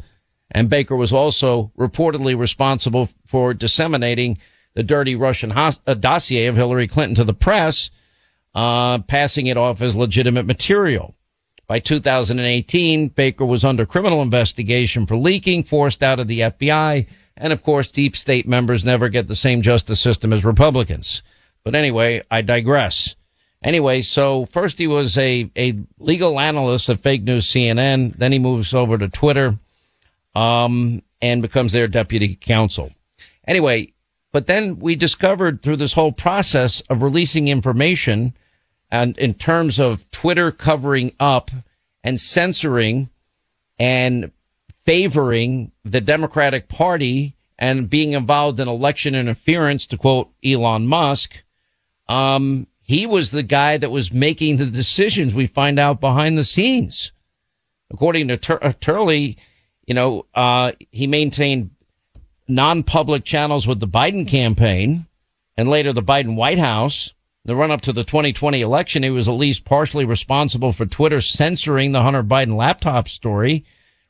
And 0.50 0.70
Baker 0.70 0.94
was 0.94 1.12
also 1.12 1.72
reportedly 1.78 2.38
responsible 2.38 3.08
for 3.26 3.54
disseminating 3.54 4.38
the 4.74 4.82
dirty 4.82 5.14
Russian 5.14 5.52
uh, 5.52 5.72
dossier 5.94 6.46
of 6.46 6.56
Hillary 6.56 6.88
Clinton 6.88 7.14
to 7.16 7.24
the 7.24 7.34
press, 7.34 7.90
uh, 8.54 8.98
passing 9.00 9.46
it 9.46 9.56
off 9.56 9.82
as 9.82 9.96
legitimate 9.96 10.46
material. 10.46 11.14
By 11.66 11.78
2018, 11.78 13.08
Baker 13.08 13.46
was 13.46 13.64
under 13.64 13.86
criminal 13.86 14.20
investigation 14.22 15.06
for 15.06 15.16
leaking, 15.16 15.64
forced 15.64 16.02
out 16.02 16.20
of 16.20 16.28
the 16.28 16.40
FBI, 16.40 17.06
and 17.36 17.52
of 17.52 17.62
course, 17.62 17.90
deep 17.90 18.16
state 18.16 18.46
members 18.46 18.84
never 18.84 19.08
get 19.08 19.28
the 19.28 19.34
same 19.34 19.62
justice 19.62 20.00
system 20.00 20.32
as 20.32 20.44
Republicans. 20.44 21.22
But 21.64 21.74
anyway, 21.74 22.22
I 22.30 22.42
digress. 22.42 23.14
Anyway, 23.62 24.02
so 24.02 24.46
first 24.46 24.78
he 24.78 24.86
was 24.86 25.16
a, 25.16 25.50
a 25.56 25.74
legal 25.98 26.40
analyst 26.40 26.90
at 26.90 26.98
fake 26.98 27.22
news 27.22 27.46
CNN. 27.46 28.16
Then 28.16 28.32
he 28.32 28.38
moves 28.38 28.74
over 28.74 28.98
to 28.98 29.08
Twitter, 29.08 29.56
um, 30.34 31.02
and 31.20 31.40
becomes 31.42 31.72
their 31.72 31.88
deputy 31.88 32.34
counsel. 32.34 32.90
Anyway, 33.46 33.92
but 34.32 34.46
then 34.46 34.78
we 34.78 34.96
discovered 34.96 35.62
through 35.62 35.76
this 35.76 35.92
whole 35.92 36.12
process 36.12 36.80
of 36.88 37.02
releasing 37.02 37.48
information 37.48 38.34
and 38.90 39.16
in 39.16 39.32
terms 39.32 39.78
of 39.78 40.08
Twitter 40.10 40.50
covering 40.52 41.12
up 41.18 41.50
and 42.04 42.20
censoring 42.20 43.08
and 43.78 44.30
favoring 44.84 45.72
the 45.84 46.00
Democratic 46.00 46.68
Party 46.68 47.34
and 47.58 47.88
being 47.88 48.12
involved 48.12 48.60
in 48.60 48.68
election 48.68 49.14
interference, 49.14 49.86
to 49.86 49.96
quote 49.96 50.30
Elon 50.44 50.86
Musk, 50.86 51.42
um, 52.08 52.66
he 52.82 53.06
was 53.06 53.30
the 53.30 53.42
guy 53.42 53.76
that 53.78 53.90
was 53.90 54.12
making 54.12 54.56
the 54.56 54.66
decisions 54.66 55.34
we 55.34 55.46
find 55.46 55.78
out 55.78 56.00
behind 56.00 56.36
the 56.36 56.44
scenes. 56.44 57.12
According 57.90 58.28
to 58.28 58.36
Tur- 58.36 58.58
uh, 58.62 58.72
Turley, 58.78 59.38
you 59.86 59.94
know, 59.94 60.26
uh, 60.34 60.72
he 60.90 61.06
maintained 61.06 61.70
non-public 62.48 63.24
channels 63.24 63.66
with 63.66 63.80
the 63.80 63.88
Biden 63.88 64.26
campaign 64.26 65.06
and 65.56 65.68
later 65.68 65.92
the 65.92 66.02
Biden 66.02 66.36
White 66.36 66.58
House. 66.58 67.12
The 67.44 67.56
run 67.56 67.72
up 67.72 67.80
to 67.82 67.92
the 67.92 68.04
2020 68.04 68.60
election, 68.60 69.02
he 69.02 69.10
was 69.10 69.28
at 69.28 69.32
least 69.32 69.64
partially 69.64 70.04
responsible 70.04 70.72
for 70.72 70.86
Twitter 70.86 71.20
censoring 71.20 71.90
the 71.90 72.02
Hunter 72.02 72.22
Biden 72.22 72.56
laptop 72.56 73.08
story, 73.08 73.64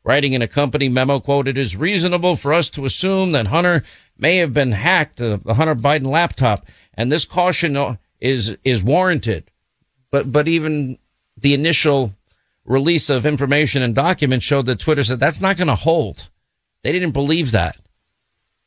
writing 0.05 0.35
in 0.35 0.43
a 0.43 0.49
company 0.49 0.91
memo, 0.91 1.19
quote, 1.19 1.49
it 1.49 1.57
is 1.57 1.75
reasonable 1.75 2.37
for 2.37 2.53
us 2.53 2.69
to 2.71 2.85
assume 2.85 3.33
that 3.33 3.47
Hunter 3.47 3.85
may 4.19 4.37
have 4.37 4.53
been 4.53 4.73
hacked, 4.73 5.19
uh, 5.21 5.39
the 5.43 5.55
Hunter 5.55 5.75
Biden 5.75 6.07
laptop. 6.07 6.67
And 6.95 7.11
this 7.11 7.25
caution 7.25 7.99
is, 8.21 8.57
is 8.65 8.83
warranted. 8.83 9.51
But, 10.11 10.31
but 10.31 10.47
even 10.47 10.99
the 11.39 11.55
initial 11.55 12.13
release 12.65 13.11
of 13.11 13.27
information 13.27 13.83
and 13.83 13.95
documents 13.95 14.45
showed 14.45 14.67
that 14.67 14.79
Twitter 14.79 15.05
said 15.05 15.19
that's 15.19 15.41
not 15.41 15.57
going 15.57 15.69
to 15.69 15.75
hold. 15.75 16.29
They 16.83 16.93
didn't 16.93 17.13
believe 17.13 17.53
that. 17.53 17.77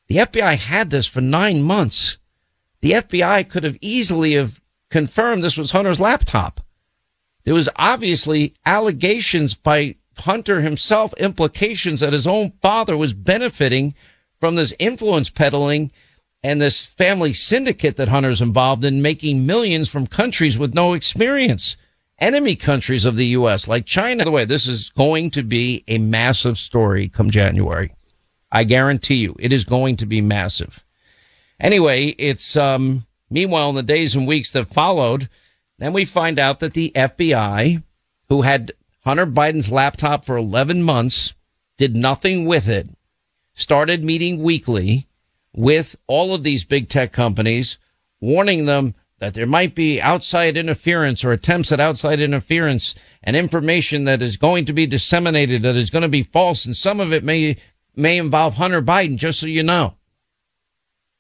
The 0.07 0.17
FBI 0.17 0.57
had 0.57 0.89
this 0.89 1.07
for 1.07 1.21
nine 1.21 1.63
months. 1.63 2.17
The 2.81 2.91
FBI 2.91 3.49
could 3.49 3.63
have 3.63 3.77
easily 3.81 4.33
have 4.33 4.61
confirmed 4.89 5.43
this 5.43 5.57
was 5.57 5.71
Hunter's 5.71 5.99
laptop. 5.99 6.61
There 7.43 7.53
was 7.53 7.69
obviously 7.75 8.53
allegations 8.65 9.55
by 9.55 9.95
Hunter 10.17 10.61
himself, 10.61 11.13
implications 11.15 11.99
that 11.99 12.13
his 12.13 12.27
own 12.27 12.53
father 12.61 12.95
was 12.95 13.13
benefiting 13.13 13.95
from 14.39 14.55
this 14.55 14.73
influence 14.79 15.29
peddling 15.29 15.91
and 16.43 16.61
this 16.61 16.87
family 16.87 17.33
syndicate 17.33 17.97
that 17.97 18.07
Hunter's 18.07 18.41
involved 18.41 18.85
in 18.85 19.01
making 19.01 19.47
millions 19.47 19.89
from 19.89 20.05
countries 20.05 20.57
with 20.57 20.75
no 20.75 20.93
experience. 20.93 21.75
Enemy 22.19 22.55
countries 22.55 23.03
of 23.03 23.15
the 23.15 23.25
U.S. 23.27 23.67
like 23.67 23.85
China. 23.85 24.19
By 24.19 24.25
the 24.25 24.31
way, 24.31 24.45
this 24.45 24.67
is 24.67 24.91
going 24.91 25.31
to 25.31 25.41
be 25.41 25.83
a 25.87 25.97
massive 25.97 26.57
story 26.59 27.09
come 27.09 27.31
January. 27.31 27.94
I 28.51 28.63
guarantee 28.63 29.15
you 29.15 29.35
it 29.39 29.51
is 29.51 29.65
going 29.65 29.97
to 29.97 30.05
be 30.05 30.21
massive. 30.21 30.83
Anyway, 31.59 32.07
it's, 32.17 32.55
um, 32.57 33.05
meanwhile, 33.29 33.69
in 33.69 33.75
the 33.75 33.83
days 33.83 34.15
and 34.15 34.27
weeks 34.27 34.51
that 34.51 34.73
followed, 34.73 35.29
then 35.77 35.93
we 35.93 36.05
find 36.05 36.39
out 36.39 36.59
that 36.59 36.73
the 36.73 36.91
FBI, 36.95 37.83
who 38.29 38.41
had 38.41 38.71
Hunter 39.03 39.25
Biden's 39.25 39.71
laptop 39.71 40.25
for 40.25 40.37
11 40.37 40.83
months, 40.83 41.33
did 41.77 41.95
nothing 41.95 42.45
with 42.45 42.67
it, 42.67 42.89
started 43.53 44.03
meeting 44.03 44.41
weekly 44.41 45.07
with 45.53 45.95
all 46.07 46.33
of 46.33 46.43
these 46.43 46.65
big 46.65 46.89
tech 46.89 47.11
companies, 47.11 47.77
warning 48.19 48.65
them 48.65 48.95
that 49.19 49.33
there 49.33 49.45
might 49.45 49.73
be 49.75 50.01
outside 50.01 50.57
interference 50.57 51.23
or 51.23 51.31
attempts 51.31 51.71
at 51.71 51.79
outside 51.79 52.19
interference 52.19 52.95
and 53.23 53.35
information 53.35 54.03
that 54.03 54.21
is 54.21 54.37
going 54.37 54.65
to 54.65 54.73
be 54.73 54.85
disseminated 54.85 55.61
that 55.61 55.75
is 55.75 55.89
going 55.89 56.01
to 56.01 56.09
be 56.09 56.23
false. 56.23 56.65
And 56.65 56.75
some 56.75 56.99
of 56.99 57.13
it 57.13 57.23
may, 57.23 57.55
may 57.95 58.17
involve 58.17 58.55
Hunter 58.55 58.81
Biden, 58.81 59.17
just 59.17 59.39
so 59.39 59.47
you 59.47 59.63
know. 59.63 59.95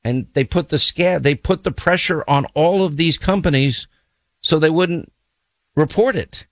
And 0.03 0.27
they 0.33 0.43
put 0.43 0.69
the 0.69 0.79
scare, 0.79 1.19
they 1.19 1.35
put 1.35 1.63
the 1.63 1.71
pressure 1.71 2.23
on 2.27 2.45
all 2.53 2.83
of 2.83 2.97
these 2.97 3.17
companies 3.17 3.87
so 4.41 4.59
they 4.59 4.69
wouldn't 4.69 5.11
report 5.75 6.15
it. 6.15 6.45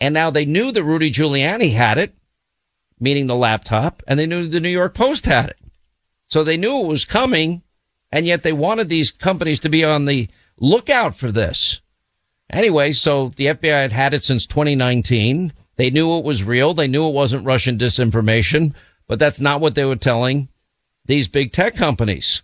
And 0.00 0.12
now 0.12 0.30
they 0.30 0.44
knew 0.44 0.72
that 0.72 0.84
Rudy 0.84 1.10
Giuliani 1.10 1.72
had 1.72 1.96
it, 1.96 2.14
meaning 3.00 3.26
the 3.26 3.36
laptop, 3.36 4.02
and 4.06 4.18
they 4.18 4.26
knew 4.26 4.46
the 4.46 4.60
New 4.60 4.68
York 4.68 4.94
Post 4.94 5.26
had 5.26 5.50
it. 5.50 5.58
So 6.26 6.44
they 6.44 6.56
knew 6.56 6.80
it 6.80 6.86
was 6.86 7.04
coming, 7.04 7.62
and 8.10 8.26
yet 8.26 8.42
they 8.42 8.52
wanted 8.52 8.88
these 8.88 9.10
companies 9.10 9.60
to 9.60 9.68
be 9.68 9.84
on 9.84 10.04
the 10.04 10.28
lookout 10.58 11.16
for 11.16 11.30
this. 11.30 11.80
Anyway, 12.50 12.92
so 12.92 13.28
the 13.28 13.46
FBI 13.46 13.82
had 13.82 13.92
had 13.92 14.12
it 14.12 14.24
since 14.24 14.46
2019. 14.46 15.52
They 15.76 15.90
knew 15.90 16.18
it 16.18 16.24
was 16.24 16.44
real. 16.44 16.74
They 16.74 16.88
knew 16.88 17.08
it 17.08 17.14
wasn't 17.14 17.46
Russian 17.46 17.78
disinformation, 17.78 18.74
but 19.06 19.18
that's 19.18 19.40
not 19.40 19.60
what 19.60 19.74
they 19.74 19.84
were 19.84 19.96
telling 19.96 20.48
these 21.04 21.28
big 21.28 21.52
tech 21.52 21.74
companies. 21.74 22.42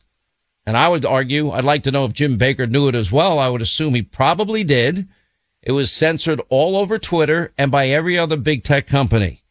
And 0.66 0.76
I 0.76 0.88
would 0.88 1.06
argue, 1.06 1.50
I'd 1.50 1.64
like 1.64 1.84
to 1.84 1.90
know 1.90 2.04
if 2.04 2.12
Jim 2.12 2.36
Baker 2.36 2.66
knew 2.66 2.88
it 2.88 2.94
as 2.94 3.10
well. 3.10 3.38
I 3.38 3.48
would 3.48 3.62
assume 3.62 3.94
he 3.94 4.02
probably 4.02 4.64
did. 4.64 5.08
It 5.62 5.72
was 5.72 5.90
censored 5.90 6.42
all 6.50 6.76
over 6.76 6.98
Twitter 6.98 7.52
and 7.56 7.70
by 7.70 7.88
every 7.88 8.18
other 8.18 8.36
big 8.36 8.64
tech 8.64 8.86
company. 8.86 9.42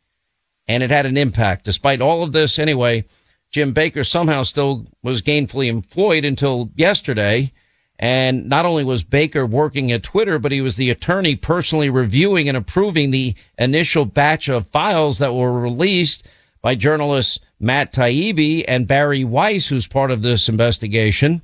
And 0.67 0.83
it 0.83 0.91
had 0.91 1.05
an 1.05 1.17
impact. 1.17 1.65
Despite 1.65 2.01
all 2.01 2.23
of 2.23 2.33
this, 2.33 2.59
anyway, 2.59 3.05
Jim 3.51 3.73
Baker 3.73 4.03
somehow 4.03 4.43
still 4.43 4.87
was 5.01 5.21
gainfully 5.21 5.69
employed 5.69 6.23
until 6.25 6.69
yesterday. 6.75 7.51
And 7.97 8.47
not 8.47 8.65
only 8.65 8.83
was 8.83 9.03
Baker 9.03 9.45
working 9.45 9.91
at 9.91 10.03
Twitter, 10.03 10.37
but 10.37 10.51
he 10.51 10.61
was 10.61 10.75
the 10.75 10.91
attorney 10.91 11.35
personally 11.35 11.89
reviewing 11.89 12.47
and 12.47 12.55
approving 12.55 13.09
the 13.09 13.33
initial 13.57 14.05
batch 14.05 14.49
of 14.49 14.67
files 14.67 15.17
that 15.17 15.33
were 15.33 15.59
released 15.59 16.27
by 16.61 16.75
journalists 16.75 17.39
Matt 17.59 17.93
Taibbi 17.93 18.65
and 18.67 18.87
Bari 18.87 19.23
Weiss, 19.23 19.67
who's 19.67 19.87
part 19.87 20.11
of 20.11 20.21
this 20.21 20.49
investigation. 20.49 21.43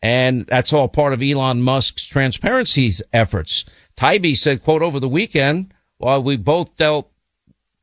And 0.00 0.46
that's 0.46 0.72
all 0.72 0.88
part 0.88 1.12
of 1.12 1.22
Elon 1.22 1.62
Musk's 1.62 2.06
transparency 2.06 2.90
efforts. 3.12 3.64
Taibbi 3.96 4.36
said, 4.36 4.62
quote, 4.62 4.82
over 4.82 5.00
the 5.00 5.08
weekend, 5.08 5.74
while 5.98 6.22
we 6.22 6.36
both 6.36 6.76
dealt, 6.76 7.10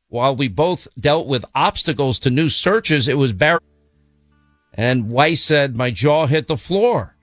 while 0.08 0.34
we 0.34 0.48
both 0.48 0.88
dealt 0.98 1.26
with 1.26 1.44
obstacles 1.54 2.18
to 2.20 2.30
new 2.30 2.48
searches, 2.48 3.08
it 3.08 3.18
was 3.18 3.32
Barry. 3.32 3.60
And 4.74 5.08
Weiss 5.10 5.42
said, 5.42 5.76
my 5.76 5.90
jaw 5.90 6.26
hit 6.26 6.48
the 6.48 6.56
floor. 6.56 7.16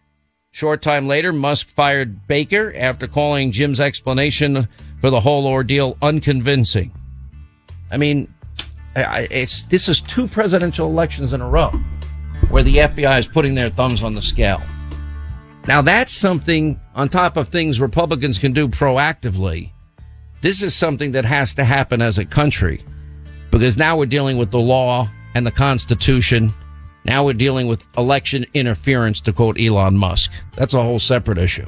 Short 0.51 0.83
time 0.83 1.07
later, 1.07 1.33
Musk 1.33 1.69
fired 1.69 2.27
Baker 2.27 2.73
after 2.77 3.07
calling 3.07 3.51
Jim's 3.51 3.79
explanation 3.79 4.67
for 5.01 5.09
the 5.09 5.21
whole 5.21 5.47
ordeal 5.47 5.97
unconvincing. 6.01 6.91
I 7.91 7.97
mean, 7.97 8.32
it's, 8.95 9.63
this 9.63 9.89
is 9.89 10.01
two 10.01 10.27
presidential 10.27 10.87
elections 10.87 11.33
in 11.33 11.41
a 11.41 11.49
row 11.49 11.69
where 12.49 12.63
the 12.63 12.75
FBI 12.75 13.19
is 13.19 13.27
putting 13.27 13.55
their 13.55 13.69
thumbs 13.69 14.03
on 14.03 14.13
the 14.13 14.21
scale. 14.21 14.61
Now 15.67 15.81
that's 15.81 16.13
something 16.13 16.79
on 16.93 17.09
top 17.09 17.37
of 17.37 17.47
things 17.47 17.79
Republicans 17.79 18.37
can 18.37 18.51
do 18.51 18.67
proactively. 18.67 19.71
This 20.41 20.61
is 20.61 20.75
something 20.75 21.11
that 21.13 21.23
has 21.23 21.53
to 21.53 21.63
happen 21.63 22.01
as 22.01 22.17
a 22.17 22.25
country 22.25 22.83
because 23.49 23.77
now 23.77 23.97
we're 23.97 24.05
dealing 24.05 24.37
with 24.37 24.51
the 24.51 24.59
law 24.59 25.07
and 25.35 25.45
the 25.45 25.51
Constitution. 25.51 26.53
Now 27.05 27.23
we're 27.23 27.33
dealing 27.33 27.67
with 27.67 27.85
election 27.97 28.45
interference, 28.53 29.21
to 29.21 29.33
quote 29.33 29.59
Elon 29.59 29.97
Musk. 29.97 30.31
That's 30.55 30.73
a 30.73 30.83
whole 30.83 30.99
separate 30.99 31.37
issue. 31.37 31.67